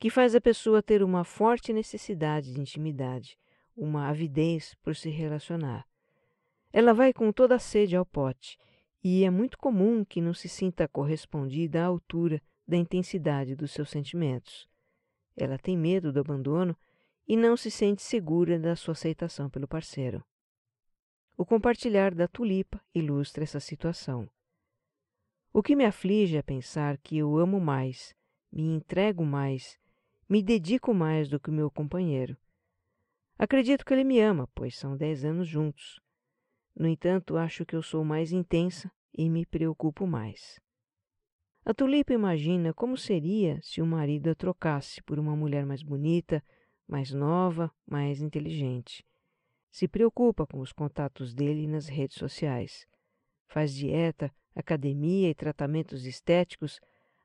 que 0.00 0.10
faz 0.10 0.34
a 0.34 0.40
pessoa 0.40 0.82
ter 0.82 1.02
uma 1.02 1.22
forte 1.22 1.72
necessidade 1.72 2.52
de 2.52 2.60
intimidade, 2.60 3.38
uma 3.76 4.08
avidez 4.08 4.74
por 4.82 4.94
se 4.94 5.10
relacionar. 5.10 5.86
Ela 6.72 6.92
vai 6.92 7.12
com 7.12 7.32
toda 7.32 7.54
a 7.54 7.58
sede 7.58 7.96
ao 7.96 8.04
pote, 8.04 8.58
e 9.02 9.24
é 9.24 9.30
muito 9.30 9.58
comum 9.58 10.04
que 10.04 10.20
não 10.20 10.32
se 10.32 10.48
sinta 10.48 10.88
correspondida 10.88 11.82
à 11.82 11.86
altura 11.86 12.40
da 12.66 12.76
intensidade 12.76 13.54
dos 13.54 13.70
seus 13.72 13.90
sentimentos. 13.90 14.68
Ela 15.36 15.58
tem 15.58 15.76
medo 15.76 16.12
do 16.12 16.20
abandono 16.20 16.76
e 17.26 17.36
não 17.36 17.56
se 17.56 17.70
sente 17.70 18.02
segura 18.02 18.58
da 18.58 18.76
sua 18.76 18.92
aceitação 18.92 19.50
pelo 19.50 19.68
parceiro. 19.68 20.24
O 21.36 21.44
compartilhar 21.44 22.14
da 22.14 22.28
tulipa 22.28 22.80
ilustra 22.94 23.44
essa 23.44 23.60
situação. 23.60 24.28
O 25.52 25.62
que 25.62 25.76
me 25.76 25.84
aflige 25.84 26.36
é 26.36 26.42
pensar 26.42 26.96
que 26.98 27.16
eu 27.18 27.36
amo 27.36 27.60
mais, 27.60 28.14
me 28.50 28.62
entrego 28.62 29.24
mais, 29.24 29.78
me 30.28 30.42
dedico 30.42 30.94
mais 30.94 31.28
do 31.28 31.38
que 31.38 31.50
o 31.50 31.52
meu 31.52 31.70
companheiro. 31.70 32.36
Acredito 33.38 33.84
que 33.84 33.92
ele 33.92 34.04
me 34.04 34.20
ama, 34.20 34.48
pois 34.54 34.76
são 34.76 34.96
dez 34.96 35.24
anos 35.24 35.48
juntos. 35.48 36.00
No 36.74 36.88
entanto, 36.88 37.36
acho 37.36 37.64
que 37.66 37.74
eu 37.74 37.82
sou 37.82 38.04
mais 38.04 38.32
intensa 38.32 38.90
e 39.12 39.28
me 39.28 39.44
preocupo 39.44 40.06
mais. 40.06 40.60
A 41.64 41.72
tulipa 41.72 42.12
imagina 42.12 42.74
como 42.74 42.96
seria 42.96 43.58
se 43.62 43.80
o 43.80 43.86
marido 43.86 44.28
a 44.28 44.34
trocasse 44.34 45.02
por 45.02 45.18
uma 45.18 45.34
mulher 45.34 45.64
mais 45.64 45.82
bonita, 45.82 46.44
mais 46.86 47.10
nova, 47.10 47.72
mais 47.86 48.20
inteligente. 48.20 49.04
Se 49.70 49.88
preocupa 49.88 50.46
com 50.46 50.60
os 50.60 50.72
contatos 50.72 51.34
dele 51.34 51.66
nas 51.66 51.88
redes 51.88 52.18
sociais. 52.18 52.86
Faz 53.46 53.74
dieta, 53.74 54.30
academia 54.54 55.30
e 55.30 55.34
tratamentos 55.34 56.04
estéticos 56.04 56.80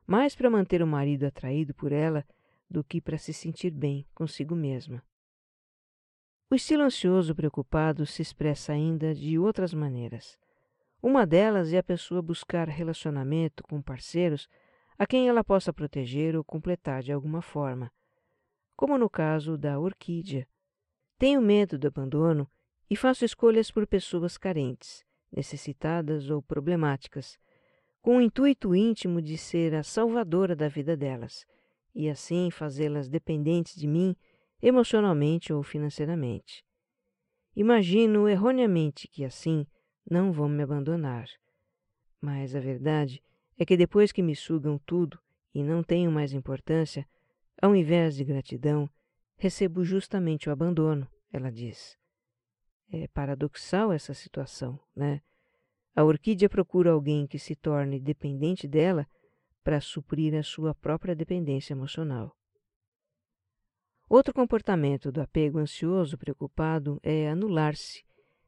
mais 0.07 0.35
para 0.35 0.49
manter 0.49 0.81
o 0.81 0.87
marido 0.87 1.25
atraído 1.25 1.73
por 1.73 1.91
ela 1.91 2.25
do 2.69 2.83
que 2.83 3.01
para 3.01 3.17
se 3.17 3.33
sentir 3.33 3.71
bem 3.71 4.07
consigo 4.15 4.55
mesma. 4.55 5.03
O 6.51 6.55
estilo 6.55 6.81
ansioso 6.81 7.35
preocupado 7.35 8.07
se 8.07 8.23
expressa 8.23 8.73
ainda 8.73 9.13
de 9.13 9.37
outras 9.37 9.71
maneiras. 9.71 10.35
Uma 10.99 11.23
delas 11.23 11.71
é 11.71 11.77
a 11.77 11.83
pessoa 11.83 12.23
buscar 12.23 12.67
relacionamento 12.67 13.61
com 13.61 13.79
parceiros 13.79 14.49
a 14.97 15.05
quem 15.05 15.29
ela 15.29 15.43
possa 15.43 15.71
proteger 15.71 16.35
ou 16.35 16.43
completar 16.43 17.03
de 17.03 17.11
alguma 17.11 17.43
forma, 17.43 17.91
como 18.75 18.97
no 18.97 19.07
caso 19.07 19.59
da 19.59 19.79
orquídea. 19.79 20.47
Tenho 21.19 21.39
medo 21.39 21.77
do 21.77 21.87
abandono 21.87 22.49
e 22.89 22.95
faço 22.95 23.23
escolhas 23.23 23.69
por 23.69 23.85
pessoas 23.85 24.35
carentes, 24.35 25.05
necessitadas 25.31 26.31
ou 26.31 26.41
problemáticas, 26.41 27.37
com 28.01 28.17
o 28.17 28.21
intuito 28.21 28.75
íntimo 28.75 29.21
de 29.21 29.37
ser 29.37 29.75
a 29.75 29.83
salvadora 29.83 30.55
da 30.55 30.67
vida 30.67 30.97
delas 30.97 31.45
e 31.93 32.09
assim 32.09 32.49
fazê-las 32.49 33.07
dependentes 33.07 33.75
de 33.75 33.85
mim 33.85 34.15
emocionalmente 34.61 35.53
ou 35.53 35.63
financeiramente. 35.63 36.63
Imagino 37.55 38.27
erroneamente 38.27 39.07
que 39.07 39.25
assim 39.25 39.65
não 40.09 40.31
vão 40.31 40.47
me 40.49 40.63
abandonar. 40.63 41.27
Mas 42.21 42.55
a 42.55 42.59
verdade 42.59 43.23
é 43.57 43.65
que 43.65 43.77
depois 43.77 44.11
que 44.11 44.21
me 44.21 44.35
sugam 44.35 44.79
tudo 44.85 45.19
e 45.53 45.63
não 45.63 45.83
tenho 45.83 46.11
mais 46.11 46.33
importância, 46.33 47.07
ao 47.61 47.75
invés 47.75 48.15
de 48.15 48.23
gratidão, 48.23 48.89
recebo 49.37 49.83
justamente 49.83 50.49
o 50.49 50.51
abandono, 50.51 51.07
ela 51.31 51.51
diz. 51.51 51.97
É 52.91 53.07
paradoxal 53.07 53.91
essa 53.91 54.13
situação, 54.13 54.79
né? 54.95 55.21
A 55.95 56.03
orquídea 56.03 56.49
procura 56.49 56.91
alguém 56.91 57.27
que 57.27 57.37
se 57.37 57.55
torne 57.55 57.99
dependente 57.99 58.67
dela 58.67 59.07
para 59.63 59.81
suprir 59.81 60.33
a 60.35 60.43
sua 60.43 60.73
própria 60.73 61.15
dependência 61.15 61.73
emocional. 61.73 62.38
Outro 64.09 64.33
comportamento 64.33 65.11
do 65.11 65.21
apego 65.21 65.59
ansioso 65.59 66.17
preocupado 66.17 66.99
é 67.03 67.29
anular-se, 67.29 68.03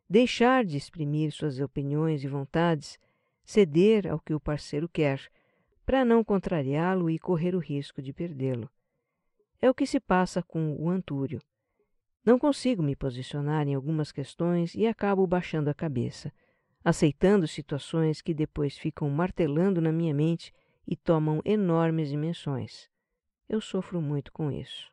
deixar 0.09 0.65
de 0.65 0.75
exprimir 0.75 1.31
suas 1.31 1.59
opiniões 1.59 2.23
e 2.23 2.27
vontades, 2.27 2.97
ceder 3.45 4.07
ao 4.11 4.19
que 4.19 4.33
o 4.33 4.39
parceiro 4.39 4.89
quer, 4.89 5.21
para 5.85 6.03
não 6.03 6.23
contrariá-lo 6.23 7.11
e 7.11 7.19
correr 7.19 7.53
o 7.53 7.59
risco 7.59 8.01
de 8.01 8.11
perdê-lo. 8.11 8.67
É 9.61 9.69
o 9.69 9.73
que 9.73 9.85
se 9.85 9.99
passa 9.99 10.41
com 10.41 10.75
o 10.79 10.89
Antúrio. 10.89 11.39
Não 12.25 12.39
consigo 12.39 12.81
me 12.81 12.95
posicionar 12.95 13.67
em 13.67 13.75
algumas 13.75 14.11
questões 14.11 14.73
e 14.73 14.87
acabo 14.87 15.27
baixando 15.27 15.69
a 15.69 15.75
cabeça, 15.75 16.33
aceitando 16.83 17.47
situações 17.47 18.19
que 18.19 18.33
depois 18.33 18.79
ficam 18.79 19.07
martelando 19.11 19.79
na 19.79 19.91
minha 19.91 20.13
mente 20.13 20.51
e 20.87 20.95
tomam 20.95 21.39
enormes 21.45 22.09
dimensões. 22.09 22.89
Eu 23.47 23.61
sofro 23.61 24.01
muito 24.01 24.31
com 24.31 24.51
isso. 24.51 24.90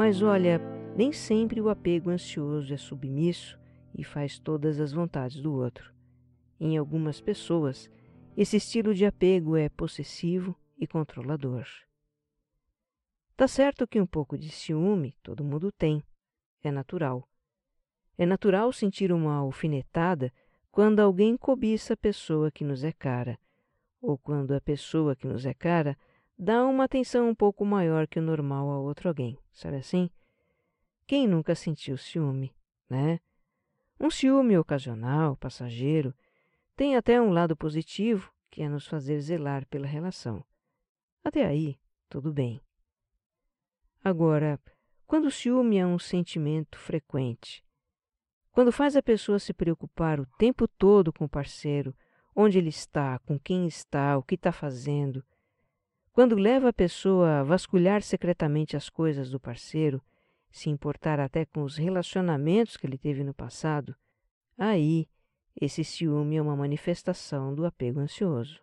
Mas 0.00 0.22
olha, 0.22 0.58
nem 0.96 1.12
sempre 1.12 1.60
o 1.60 1.68
apego 1.68 2.08
ansioso 2.08 2.72
é 2.72 2.76
submisso 2.78 3.58
e 3.94 4.02
faz 4.02 4.38
todas 4.38 4.80
as 4.80 4.92
vontades 4.92 5.42
do 5.42 5.52
outro. 5.52 5.92
Em 6.58 6.78
algumas 6.78 7.20
pessoas, 7.20 7.90
esse 8.34 8.56
estilo 8.56 8.94
de 8.94 9.04
apego 9.04 9.58
é 9.58 9.68
possessivo 9.68 10.56
e 10.78 10.86
controlador. 10.86 11.66
Tá 13.36 13.46
certo 13.46 13.86
que 13.86 14.00
um 14.00 14.06
pouco 14.06 14.38
de 14.38 14.48
ciúme 14.48 15.14
todo 15.22 15.44
mundo 15.44 15.70
tem, 15.70 16.02
é 16.62 16.70
natural. 16.70 17.28
É 18.16 18.26
natural 18.26 18.72
sentir 18.72 19.12
uma 19.12 19.34
alfinetada 19.36 20.32
quando 20.70 21.00
alguém 21.00 21.36
cobiça 21.36 21.94
a 21.94 21.96
pessoa 21.96 22.50
que 22.50 22.64
nos 22.64 22.84
é 22.84 22.92
cara, 22.92 23.38
ou 24.00 24.16
quando 24.16 24.52
a 24.52 24.60
pessoa 24.60 25.16
que 25.16 25.26
nos 25.26 25.44
é 25.44 25.54
cara 25.54 25.96
dá 26.38 26.64
uma 26.64 26.84
atenção 26.84 27.28
um 27.28 27.34
pouco 27.34 27.64
maior 27.64 28.06
que 28.06 28.18
o 28.18 28.22
normal 28.22 28.70
a 28.70 28.78
outro 28.78 29.08
alguém, 29.08 29.38
sabe 29.52 29.76
assim? 29.76 30.08
Quem 31.06 31.26
nunca 31.26 31.54
sentiu 31.54 31.96
ciúme, 31.96 32.54
né? 32.88 33.20
Um 33.98 34.10
ciúme 34.10 34.56
ocasional, 34.56 35.36
passageiro, 35.36 36.14
tem 36.76 36.96
até 36.96 37.20
um 37.20 37.30
lado 37.30 37.54
positivo, 37.54 38.32
que 38.50 38.62
é 38.62 38.68
nos 38.68 38.86
fazer 38.86 39.20
zelar 39.20 39.66
pela 39.66 39.86
relação. 39.86 40.42
Até 41.22 41.44
aí, 41.44 41.78
tudo 42.08 42.32
bem. 42.32 42.60
Agora, 44.02 44.58
quando 45.10 45.24
o 45.24 45.30
ciúme 45.32 45.76
é 45.76 45.84
um 45.84 45.98
sentimento 45.98 46.78
frequente, 46.78 47.64
quando 48.52 48.70
faz 48.70 48.94
a 48.94 49.02
pessoa 49.02 49.40
se 49.40 49.52
preocupar 49.52 50.20
o 50.20 50.26
tempo 50.38 50.68
todo 50.68 51.12
com 51.12 51.24
o 51.24 51.28
parceiro, 51.28 51.92
onde 52.32 52.58
ele 52.58 52.68
está, 52.68 53.18
com 53.18 53.36
quem 53.36 53.66
está, 53.66 54.16
o 54.16 54.22
que 54.22 54.36
está 54.36 54.52
fazendo, 54.52 55.24
quando 56.12 56.36
leva 56.36 56.68
a 56.68 56.72
pessoa 56.72 57.40
a 57.40 57.42
vasculhar 57.42 58.02
secretamente 58.02 58.76
as 58.76 58.88
coisas 58.88 59.32
do 59.32 59.40
parceiro, 59.40 60.00
se 60.48 60.70
importar 60.70 61.18
até 61.18 61.44
com 61.44 61.64
os 61.64 61.76
relacionamentos 61.76 62.76
que 62.76 62.86
ele 62.86 62.96
teve 62.96 63.24
no 63.24 63.34
passado, 63.34 63.96
aí 64.56 65.08
esse 65.60 65.82
ciúme 65.82 66.36
é 66.36 66.42
uma 66.42 66.54
manifestação 66.54 67.52
do 67.52 67.66
apego 67.66 67.98
ansioso. 67.98 68.62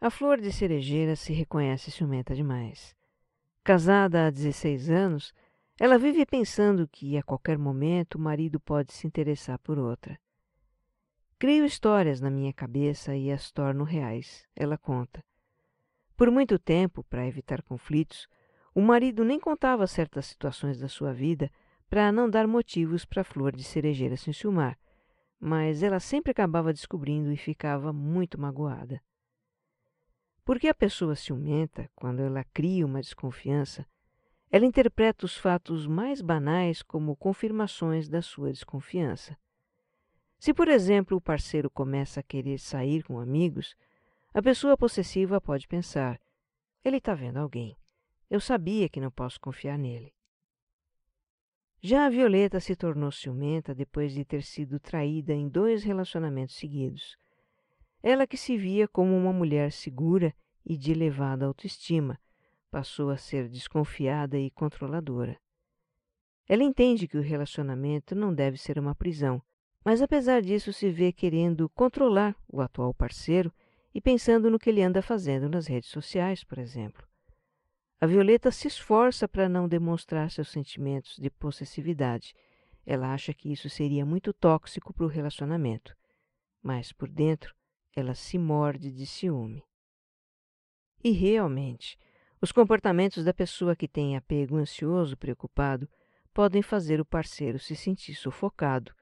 A 0.00 0.10
flor 0.10 0.40
de 0.40 0.50
cerejeira 0.50 1.14
se 1.14 1.32
reconhece 1.32 1.88
ciumenta 1.92 2.34
demais. 2.34 2.97
Casada 3.64 4.26
há 4.26 4.30
16 4.30 4.90
anos, 4.90 5.34
ela 5.78 5.98
vive 5.98 6.26
pensando 6.26 6.88
que 6.88 7.16
a 7.16 7.22
qualquer 7.22 7.58
momento 7.58 8.16
o 8.16 8.20
marido 8.20 8.58
pode 8.58 8.92
se 8.92 9.06
interessar 9.06 9.58
por 9.58 9.78
outra. 9.78 10.18
Crio 11.38 11.64
histórias 11.64 12.20
na 12.20 12.30
minha 12.30 12.52
cabeça 12.52 13.14
e 13.14 13.30
as 13.30 13.52
torno 13.52 13.84
reais, 13.84 14.44
ela 14.56 14.76
conta. 14.76 15.24
Por 16.16 16.32
muito 16.32 16.58
tempo, 16.58 17.04
para 17.04 17.28
evitar 17.28 17.62
conflitos, 17.62 18.26
o 18.74 18.80
marido 18.80 19.24
nem 19.24 19.38
contava 19.38 19.86
certas 19.86 20.26
situações 20.26 20.80
da 20.80 20.88
sua 20.88 21.12
vida 21.12 21.48
para 21.88 22.10
não 22.10 22.28
dar 22.28 22.46
motivos 22.48 23.04
para 23.04 23.20
a 23.20 23.24
flor 23.24 23.54
de 23.54 23.62
cerejeira 23.62 24.16
se 24.16 24.30
enciumar, 24.30 24.76
mas 25.38 25.82
ela 25.82 26.00
sempre 26.00 26.32
acabava 26.32 26.72
descobrindo 26.72 27.32
e 27.32 27.36
ficava 27.36 27.92
muito 27.92 28.40
magoada. 28.40 29.00
Porque 30.48 30.66
a 30.66 30.72
pessoa 30.72 31.14
ciumenta, 31.14 31.90
quando 31.94 32.20
ela 32.20 32.42
cria 32.42 32.86
uma 32.86 33.02
desconfiança, 33.02 33.86
ela 34.50 34.64
interpreta 34.64 35.26
os 35.26 35.36
fatos 35.36 35.86
mais 35.86 36.22
banais 36.22 36.80
como 36.80 37.14
confirmações 37.14 38.08
da 38.08 38.22
sua 38.22 38.50
desconfiança. 38.50 39.36
Se, 40.38 40.54
por 40.54 40.68
exemplo, 40.68 41.18
o 41.18 41.20
parceiro 41.20 41.68
começa 41.68 42.20
a 42.20 42.22
querer 42.22 42.58
sair 42.58 43.02
com 43.02 43.18
amigos, 43.18 43.76
a 44.32 44.40
pessoa 44.40 44.74
possessiva 44.74 45.38
pode 45.38 45.68
pensar: 45.68 46.18
ele 46.82 46.96
está 46.96 47.14
vendo 47.14 47.36
alguém. 47.36 47.76
Eu 48.30 48.40
sabia 48.40 48.88
que 48.88 49.02
não 49.02 49.10
posso 49.10 49.38
confiar 49.38 49.76
nele. 49.76 50.14
Já 51.82 52.06
a 52.06 52.08
Violeta 52.08 52.58
se 52.58 52.74
tornou 52.74 53.12
ciumenta 53.12 53.74
depois 53.74 54.14
de 54.14 54.24
ter 54.24 54.42
sido 54.42 54.80
traída 54.80 55.34
em 55.34 55.46
dois 55.46 55.84
relacionamentos 55.84 56.56
seguidos. 56.56 57.18
Ela 58.02 58.26
que 58.26 58.36
se 58.36 58.56
via 58.56 58.86
como 58.86 59.16
uma 59.16 59.32
mulher 59.32 59.72
segura 59.72 60.34
e 60.64 60.76
de 60.76 60.92
elevada 60.92 61.46
autoestima, 61.46 62.18
passou 62.70 63.10
a 63.10 63.16
ser 63.16 63.48
desconfiada 63.48 64.38
e 64.38 64.50
controladora. 64.50 65.38
Ela 66.48 66.62
entende 66.62 67.08
que 67.08 67.18
o 67.18 67.22
relacionamento 67.22 68.14
não 68.14 68.32
deve 68.32 68.56
ser 68.56 68.78
uma 68.78 68.94
prisão, 68.94 69.42
mas 69.84 70.00
apesar 70.02 70.42
disso 70.42 70.72
se 70.72 70.90
vê 70.90 71.12
querendo 71.12 71.68
controlar 71.70 72.36
o 72.48 72.60
atual 72.60 72.94
parceiro 72.94 73.52
e 73.94 74.00
pensando 74.00 74.50
no 74.50 74.58
que 74.58 74.70
ele 74.70 74.82
anda 74.82 75.02
fazendo 75.02 75.48
nas 75.48 75.66
redes 75.66 75.90
sociais, 75.90 76.44
por 76.44 76.58
exemplo. 76.58 77.06
A 78.00 78.06
Violeta 78.06 78.50
se 78.50 78.68
esforça 78.68 79.26
para 79.26 79.48
não 79.48 79.66
demonstrar 79.66 80.30
seus 80.30 80.50
sentimentos 80.50 81.16
de 81.16 81.30
possessividade. 81.30 82.34
Ela 82.86 83.12
acha 83.12 83.34
que 83.34 83.50
isso 83.52 83.68
seria 83.68 84.06
muito 84.06 84.32
tóxico 84.32 84.94
para 84.94 85.04
o 85.04 85.08
relacionamento. 85.08 85.96
Mas 86.62 86.92
por 86.92 87.08
dentro, 87.08 87.54
ela 87.98 88.14
se 88.14 88.38
morde 88.38 88.90
de 88.90 89.06
ciúme. 89.06 89.64
E 91.02 91.10
realmente, 91.10 91.98
os 92.40 92.52
comportamentos 92.52 93.24
da 93.24 93.34
pessoa 93.34 93.74
que 93.74 93.88
tem 93.88 94.16
apego 94.16 94.56
ansioso, 94.56 95.16
preocupado, 95.16 95.88
podem 96.32 96.62
fazer 96.62 97.00
o 97.00 97.04
parceiro 97.04 97.58
se 97.58 97.74
sentir 97.74 98.14
sufocado. 98.14 98.92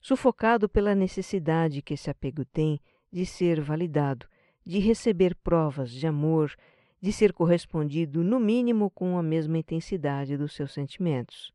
Sufocado 0.00 0.68
pela 0.68 0.94
necessidade 0.94 1.82
que 1.82 1.94
esse 1.94 2.10
apego 2.10 2.44
tem 2.44 2.80
de 3.10 3.26
ser 3.26 3.60
validado, 3.60 4.26
de 4.64 4.78
receber 4.78 5.34
provas 5.34 5.90
de 5.90 6.06
amor, 6.06 6.54
de 7.00 7.12
ser 7.12 7.32
correspondido, 7.32 8.22
no 8.22 8.38
mínimo, 8.38 8.88
com 8.90 9.18
a 9.18 9.22
mesma 9.22 9.58
intensidade 9.58 10.36
dos 10.36 10.54
seus 10.54 10.72
sentimentos. 10.72 11.52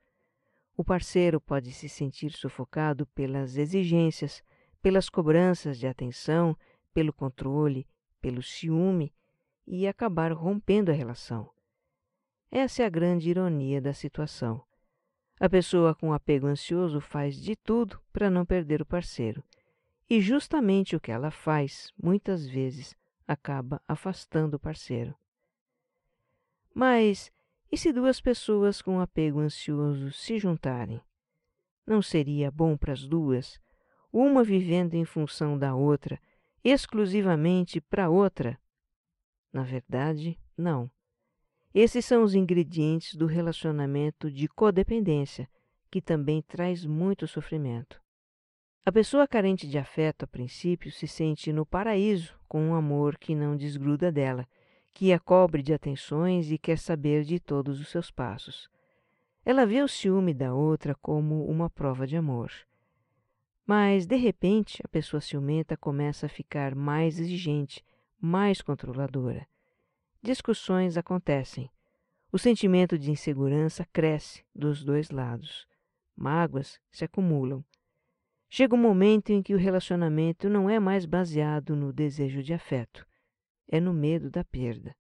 O 0.76 0.84
parceiro 0.84 1.40
pode 1.40 1.72
se 1.72 1.88
sentir 1.88 2.32
sufocado 2.34 3.06
pelas 3.08 3.58
exigências, 3.58 4.44
pelas 4.88 5.10
cobranças 5.10 5.78
de 5.78 5.86
atenção, 5.86 6.56
pelo 6.94 7.12
controle, 7.12 7.86
pelo 8.22 8.42
ciúme 8.42 9.14
e 9.68 9.86
acabar 9.86 10.32
rompendo 10.32 10.90
a 10.90 10.94
relação. 10.94 11.52
Essa 12.50 12.84
é 12.84 12.86
a 12.86 12.90
grande 12.90 13.30
ironia 13.30 13.82
da 13.82 13.94
situação. 13.94 14.64
A 15.38 15.50
pessoa 15.50 15.94
com 15.94 16.14
apego 16.14 16.48
ansioso 16.48 17.02
faz 17.02 17.36
de 17.36 17.54
tudo 17.54 18.02
para 18.14 18.30
não 18.30 18.46
perder 18.46 18.82
o 18.82 18.86
parceiro. 18.86 19.44
E 20.10 20.22
justamente 20.22 20.96
o 20.96 21.02
que 21.02 21.12
ela 21.12 21.32
faz, 21.32 21.92
muitas 22.02 22.48
vezes, 22.48 22.96
acaba 23.28 23.82
afastando 23.90 24.56
o 24.56 24.60
parceiro. 24.60 25.14
Mas 26.74 27.30
e 27.70 27.78
se 27.78 27.92
duas 27.92 28.22
pessoas 28.22 28.82
com 28.82 29.02
apego 29.02 29.42
ansioso 29.42 30.14
se 30.14 30.40
juntarem? 30.40 31.02
Não 31.86 32.02
seria 32.02 32.50
bom 32.50 32.78
para 32.78 32.94
as 32.94 33.06
duas, 33.06 33.60
uma 34.12 34.44
vivendo 34.44 34.96
em 34.96 35.06
função 35.06 35.58
da 35.58 35.76
outra, 35.76 36.20
exclusivamente 36.64 37.82
para 37.82 38.10
outra? 38.10 38.60
Na 39.52 39.64
verdade, 39.64 40.40
não. 40.58 40.90
Esses 41.74 42.06
são 42.06 42.24
os 42.24 42.34
ingredientes 42.34 43.16
do 43.16 43.26
relacionamento 43.26 44.32
de 44.32 44.48
codependência, 44.48 45.50
que 45.92 46.02
também 46.02 46.42
traz 46.42 46.86
muito 46.86 47.28
sofrimento. 47.28 48.02
A 48.86 48.92
pessoa 48.92 49.28
carente 49.28 49.68
de 49.68 49.78
afeto, 49.78 50.24
a 50.24 50.28
princípio, 50.28 50.92
se 50.92 51.08
sente 51.08 51.52
no 51.52 51.66
paraíso 51.66 52.40
com 52.48 52.62
um 52.62 52.74
amor 52.74 53.18
que 53.18 53.36
não 53.36 53.56
desgruda 53.56 54.12
dela 54.12 54.48
que 54.98 55.14
a 55.14 55.20
cobre 55.20 55.62
de 55.62 55.76
atenções 55.76 56.50
e 56.50 56.58
quer 56.58 56.80
saber 56.80 57.24
de 57.24 57.40
todos 57.40 57.80
os 57.80 57.90
seus 57.90 58.10
passos. 58.10 58.68
Ela 59.46 59.64
vê 59.64 59.84
o 59.84 59.88
ciúme 59.88 60.34
da 60.34 60.56
outra 60.56 60.96
como 60.96 61.46
uma 61.46 61.70
prova 61.70 62.08
de 62.08 62.18
amor. 62.18 62.52
Mas, 63.68 64.08
de 64.08 64.16
repente, 64.16 64.82
a 64.84 64.88
pessoa 64.88 65.22
ciumenta 65.22 65.78
começa 65.78 66.26
a 66.26 66.30
ficar 66.30 66.74
mais 66.74 67.20
exigente, 67.20 67.84
mais 68.20 68.62
controladora. 68.62 69.46
Discussões 70.24 70.98
acontecem. 70.98 71.70
O 72.32 72.40
sentimento 72.40 72.98
de 72.98 73.12
insegurança 73.12 73.86
cresce 73.94 74.44
dos 74.56 74.84
dois 74.84 75.12
lados. 75.12 75.68
Mágoas 76.16 76.80
se 76.90 77.06
acumulam. 77.06 77.64
Chega 78.50 78.74
um 78.74 78.80
momento 78.80 79.32
em 79.32 79.44
que 79.44 79.54
o 79.54 79.58
relacionamento 79.58 80.50
não 80.50 80.70
é 80.70 80.80
mais 80.80 81.06
baseado 81.06 81.76
no 81.76 81.92
desejo 81.92 82.42
de 82.42 82.54
afeto 82.54 83.06
é 83.68 83.80
no 83.80 83.94
medo 83.94 84.30
da 84.30 84.44
perda. 84.44 84.96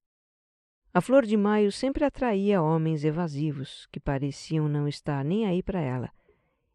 A 0.93 1.01
flor 1.01 1.25
de 1.25 1.38
maio 1.38 1.71
sempre 1.71 2.03
atraía 2.03 2.62
homens 2.62 3.03
evasivos, 3.03 3.88
que 3.91 3.99
pareciam 3.99 4.67
não 4.67 4.88
estar 4.88 5.23
nem 5.23 5.45
aí 5.45 5.62
para 5.62 5.80
ela, 5.80 6.12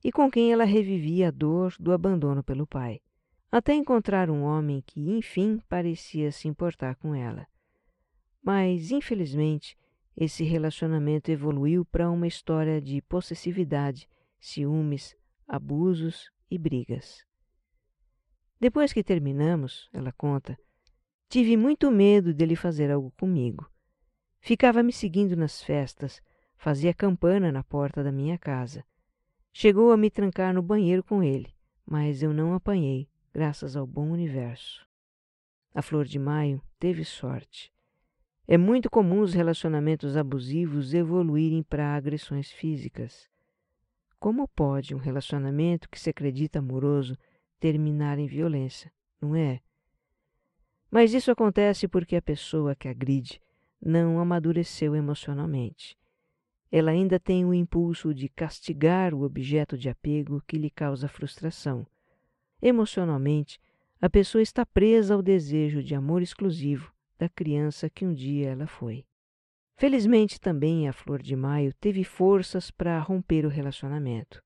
e 0.03 0.11
com 0.11 0.31
quem 0.31 0.53
ela 0.53 0.65
revivia 0.65 1.29
a 1.29 1.31
dor 1.31 1.75
do 1.79 1.93
abandono 1.93 2.43
pelo 2.43 2.67
pai, 2.67 3.01
até 3.51 3.75
encontrar 3.75 4.31
um 4.31 4.43
homem 4.43 4.83
que, 4.87 5.01
enfim, 5.11 5.61
parecia 5.69 6.33
se 6.33 6.49
importar 6.49 6.97
com 6.97 7.15
ela. 7.15 7.47
Mas, 8.43 8.91
infelizmente, 8.91 9.77
esse 10.17 10.43
relacionamento 10.45 11.31
evoluiu 11.31 11.85
para 11.85 12.11
uma 12.11 12.27
história 12.27 12.81
de 12.81 13.01
possessividade, 13.03 14.09
ciúmes, 14.41 15.17
abusos 15.47 16.31
e 16.51 16.59
brigas. 16.59 17.25
Depois 18.59 18.93
que 18.93 19.03
terminamos, 19.03 19.89
ela 19.93 20.13
conta, 20.13 20.57
Tive 21.33 21.57
muito 21.57 21.91
medo 21.91 22.35
dele 22.35 22.55
fazer 22.55 22.91
algo 22.91 23.11
comigo. 23.13 23.67
Ficava 24.39 24.83
me 24.83 24.93
seguindo 24.93 25.35
nas 25.35 25.63
festas, 25.63 26.21
fazia 26.59 26.93
campana 26.93 27.51
na 27.51 27.65
porta 27.65 28.05
da 28.05 28.13
minha 28.13 28.37
casa. 28.37 28.85
Chegou 29.53 29.93
a 29.93 29.97
me 29.99 30.11
trancar 30.11 30.55
no 30.55 30.63
banheiro 30.63 31.05
com 31.05 31.23
ele, 31.23 31.55
mas 31.85 32.23
eu 32.23 32.33
não 32.33 32.55
apanhei, 32.55 33.07
graças 33.35 33.77
ao 33.77 33.87
bom 33.87 34.11
universo. 34.11 34.87
A 35.75 35.83
Flor 35.83 36.07
de 36.07 36.19
Maio 36.19 36.63
teve 36.79 37.05
sorte. 37.05 37.71
É 38.49 38.57
muito 38.57 38.91
comum 38.91 39.21
os 39.21 39.35
relacionamentos 39.35 40.17
abusivos 40.17 40.95
evoluírem 40.95 41.63
para 41.63 41.95
agressões 41.95 42.51
físicas. 42.51 43.29
Como 44.19 44.49
pode 44.49 44.95
um 44.95 44.99
relacionamento 44.99 45.89
que 45.89 46.01
se 46.01 46.09
acredita 46.09 46.59
amoroso 46.59 47.17
terminar 47.61 48.19
em 48.19 48.27
violência, 48.27 48.91
não 49.21 49.37
é? 49.37 49.61
Mas 50.91 51.13
isso 51.13 51.31
acontece 51.31 51.87
porque 51.87 52.17
a 52.17 52.23
pessoa 52.23 52.75
que 52.75 52.89
agride 52.89 53.41
não 53.81 54.19
amadureceu 54.19 54.97
emocionalmente. 54.97 55.97
Ela 56.73 56.91
ainda 56.91 57.21
tem 57.21 57.45
o 57.45 57.53
impulso 57.53 58.15
de 58.15 58.29
castigar 58.29 59.13
o 59.13 59.23
objeto 59.23 59.77
de 59.77 59.91
apego 59.91 60.43
que 60.47 60.57
lhe 60.57 60.71
causa 60.71 61.07
frustração. 61.07 61.87
Emocionalmente, 62.63 63.61
a 64.01 64.09
pessoa 64.09 64.41
está 64.41 64.65
presa 64.65 65.15
ao 65.15 65.23
desejo 65.23 65.83
de 65.83 65.95
amor 65.95 66.23
exclusivo 66.23 66.91
da 67.19 67.29
criança 67.29 67.91
que 67.91 68.07
um 68.07 68.15
dia 68.15 68.49
ela 68.49 68.67
foi. 68.67 69.05
Felizmente 69.77 70.41
também 70.41 70.89
a 70.89 70.93
Flor 70.93 71.21
de 71.21 71.37
Maio 71.37 71.75
teve 71.75 72.03
forças 72.05 72.71
para 72.71 72.99
romper 72.99 73.45
o 73.45 73.51
relacionamento. 73.51 74.43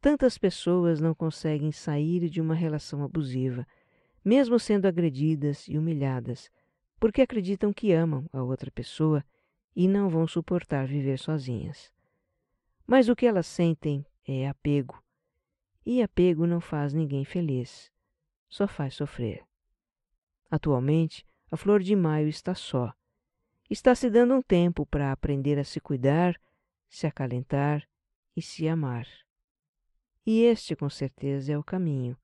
Tantas 0.00 0.36
pessoas 0.36 1.00
não 1.00 1.14
conseguem 1.14 1.70
sair 1.70 2.28
de 2.28 2.40
uma 2.40 2.54
relação 2.54 3.04
abusiva 3.04 3.64
mesmo 4.24 4.58
sendo 4.58 4.86
agredidas 4.86 5.66
e 5.66 5.78
humilhadas, 5.78 6.50
porque 6.98 7.22
acreditam 7.22 7.72
que 7.72 7.92
amam 7.92 8.26
a 8.32 8.42
outra 8.42 8.70
pessoa 8.70 9.24
e 9.74 9.88
não 9.88 10.08
vão 10.08 10.26
suportar 10.26 10.86
viver 10.86 11.18
sozinhas. 11.18 11.92
Mas 12.86 13.08
o 13.08 13.16
que 13.16 13.26
elas 13.26 13.46
sentem 13.46 14.04
é 14.26 14.48
apego, 14.48 15.02
e 15.84 16.02
apego 16.02 16.46
não 16.46 16.60
faz 16.60 16.92
ninguém 16.92 17.24
feliz, 17.24 17.90
só 18.48 18.66
faz 18.66 18.94
sofrer. 18.94 19.44
Atualmente, 20.50 21.26
a 21.50 21.56
Flor 21.56 21.82
de 21.82 21.94
Maio 21.94 22.28
está 22.28 22.54
só. 22.54 22.92
Está 23.68 23.94
se 23.94 24.10
dando 24.10 24.34
um 24.34 24.42
tempo 24.42 24.84
para 24.84 25.12
aprender 25.12 25.58
a 25.58 25.64
se 25.64 25.80
cuidar, 25.80 26.40
se 26.88 27.06
acalentar 27.06 27.88
e 28.36 28.42
se 28.42 28.66
amar. 28.66 29.06
E 30.26 30.42
este, 30.42 30.74
com 30.74 30.90
certeza, 30.90 31.52
é 31.52 31.58
o 31.58 31.62
caminho 31.62 32.16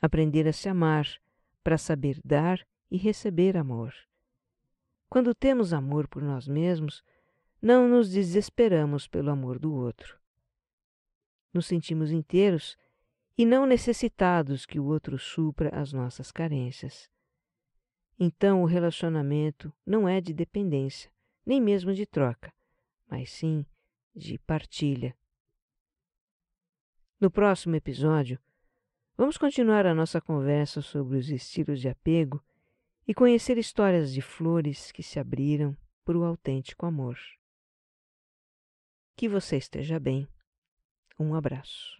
aprender 0.00 0.48
a 0.48 0.52
se 0.52 0.68
amar, 0.68 1.06
para 1.62 1.76
saber 1.76 2.18
dar 2.24 2.66
e 2.90 2.96
receber 2.96 3.56
amor. 3.56 3.92
Quando 5.10 5.34
temos 5.34 5.72
amor 5.72 6.08
por 6.08 6.22
nós 6.22 6.48
mesmos, 6.48 7.02
não 7.60 7.86
nos 7.88 8.10
desesperamos 8.10 9.06
pelo 9.06 9.30
amor 9.30 9.58
do 9.58 9.74
outro. 9.74 10.18
Nos 11.52 11.66
sentimos 11.66 12.10
inteiros 12.10 12.78
e 13.36 13.44
não 13.44 13.66
necessitados 13.66 14.64
que 14.64 14.80
o 14.80 14.84
outro 14.84 15.18
supra 15.18 15.68
as 15.78 15.92
nossas 15.92 16.30
carências. 16.32 17.10
Então 18.18 18.62
o 18.62 18.66
relacionamento 18.66 19.72
não 19.84 20.08
é 20.08 20.20
de 20.20 20.32
dependência, 20.32 21.12
nem 21.44 21.60
mesmo 21.60 21.92
de 21.92 22.06
troca, 22.06 22.54
mas 23.06 23.30
sim 23.30 23.66
de 24.14 24.38
partilha. 24.38 25.14
No 27.20 27.30
próximo 27.30 27.76
episódio, 27.76 28.38
Vamos 29.20 29.36
continuar 29.36 29.84
a 29.84 29.94
nossa 29.94 30.18
conversa 30.18 30.80
sobre 30.80 31.18
os 31.18 31.28
estilos 31.28 31.78
de 31.78 31.90
apego 31.90 32.42
e 33.10 33.14
conhecer 33.14 33.58
histórias 33.58 34.12
de 34.12 34.22
flores 34.22 34.92
que 34.92 35.02
se 35.02 35.18
abriram 35.18 35.76
para 36.04 36.16
o 36.16 36.22
autêntico 36.22 36.86
amor. 36.86 37.18
Que 39.16 39.28
você 39.28 39.56
esteja 39.56 39.98
bem. 39.98 40.28
Um 41.18 41.34
abraço. 41.34 41.99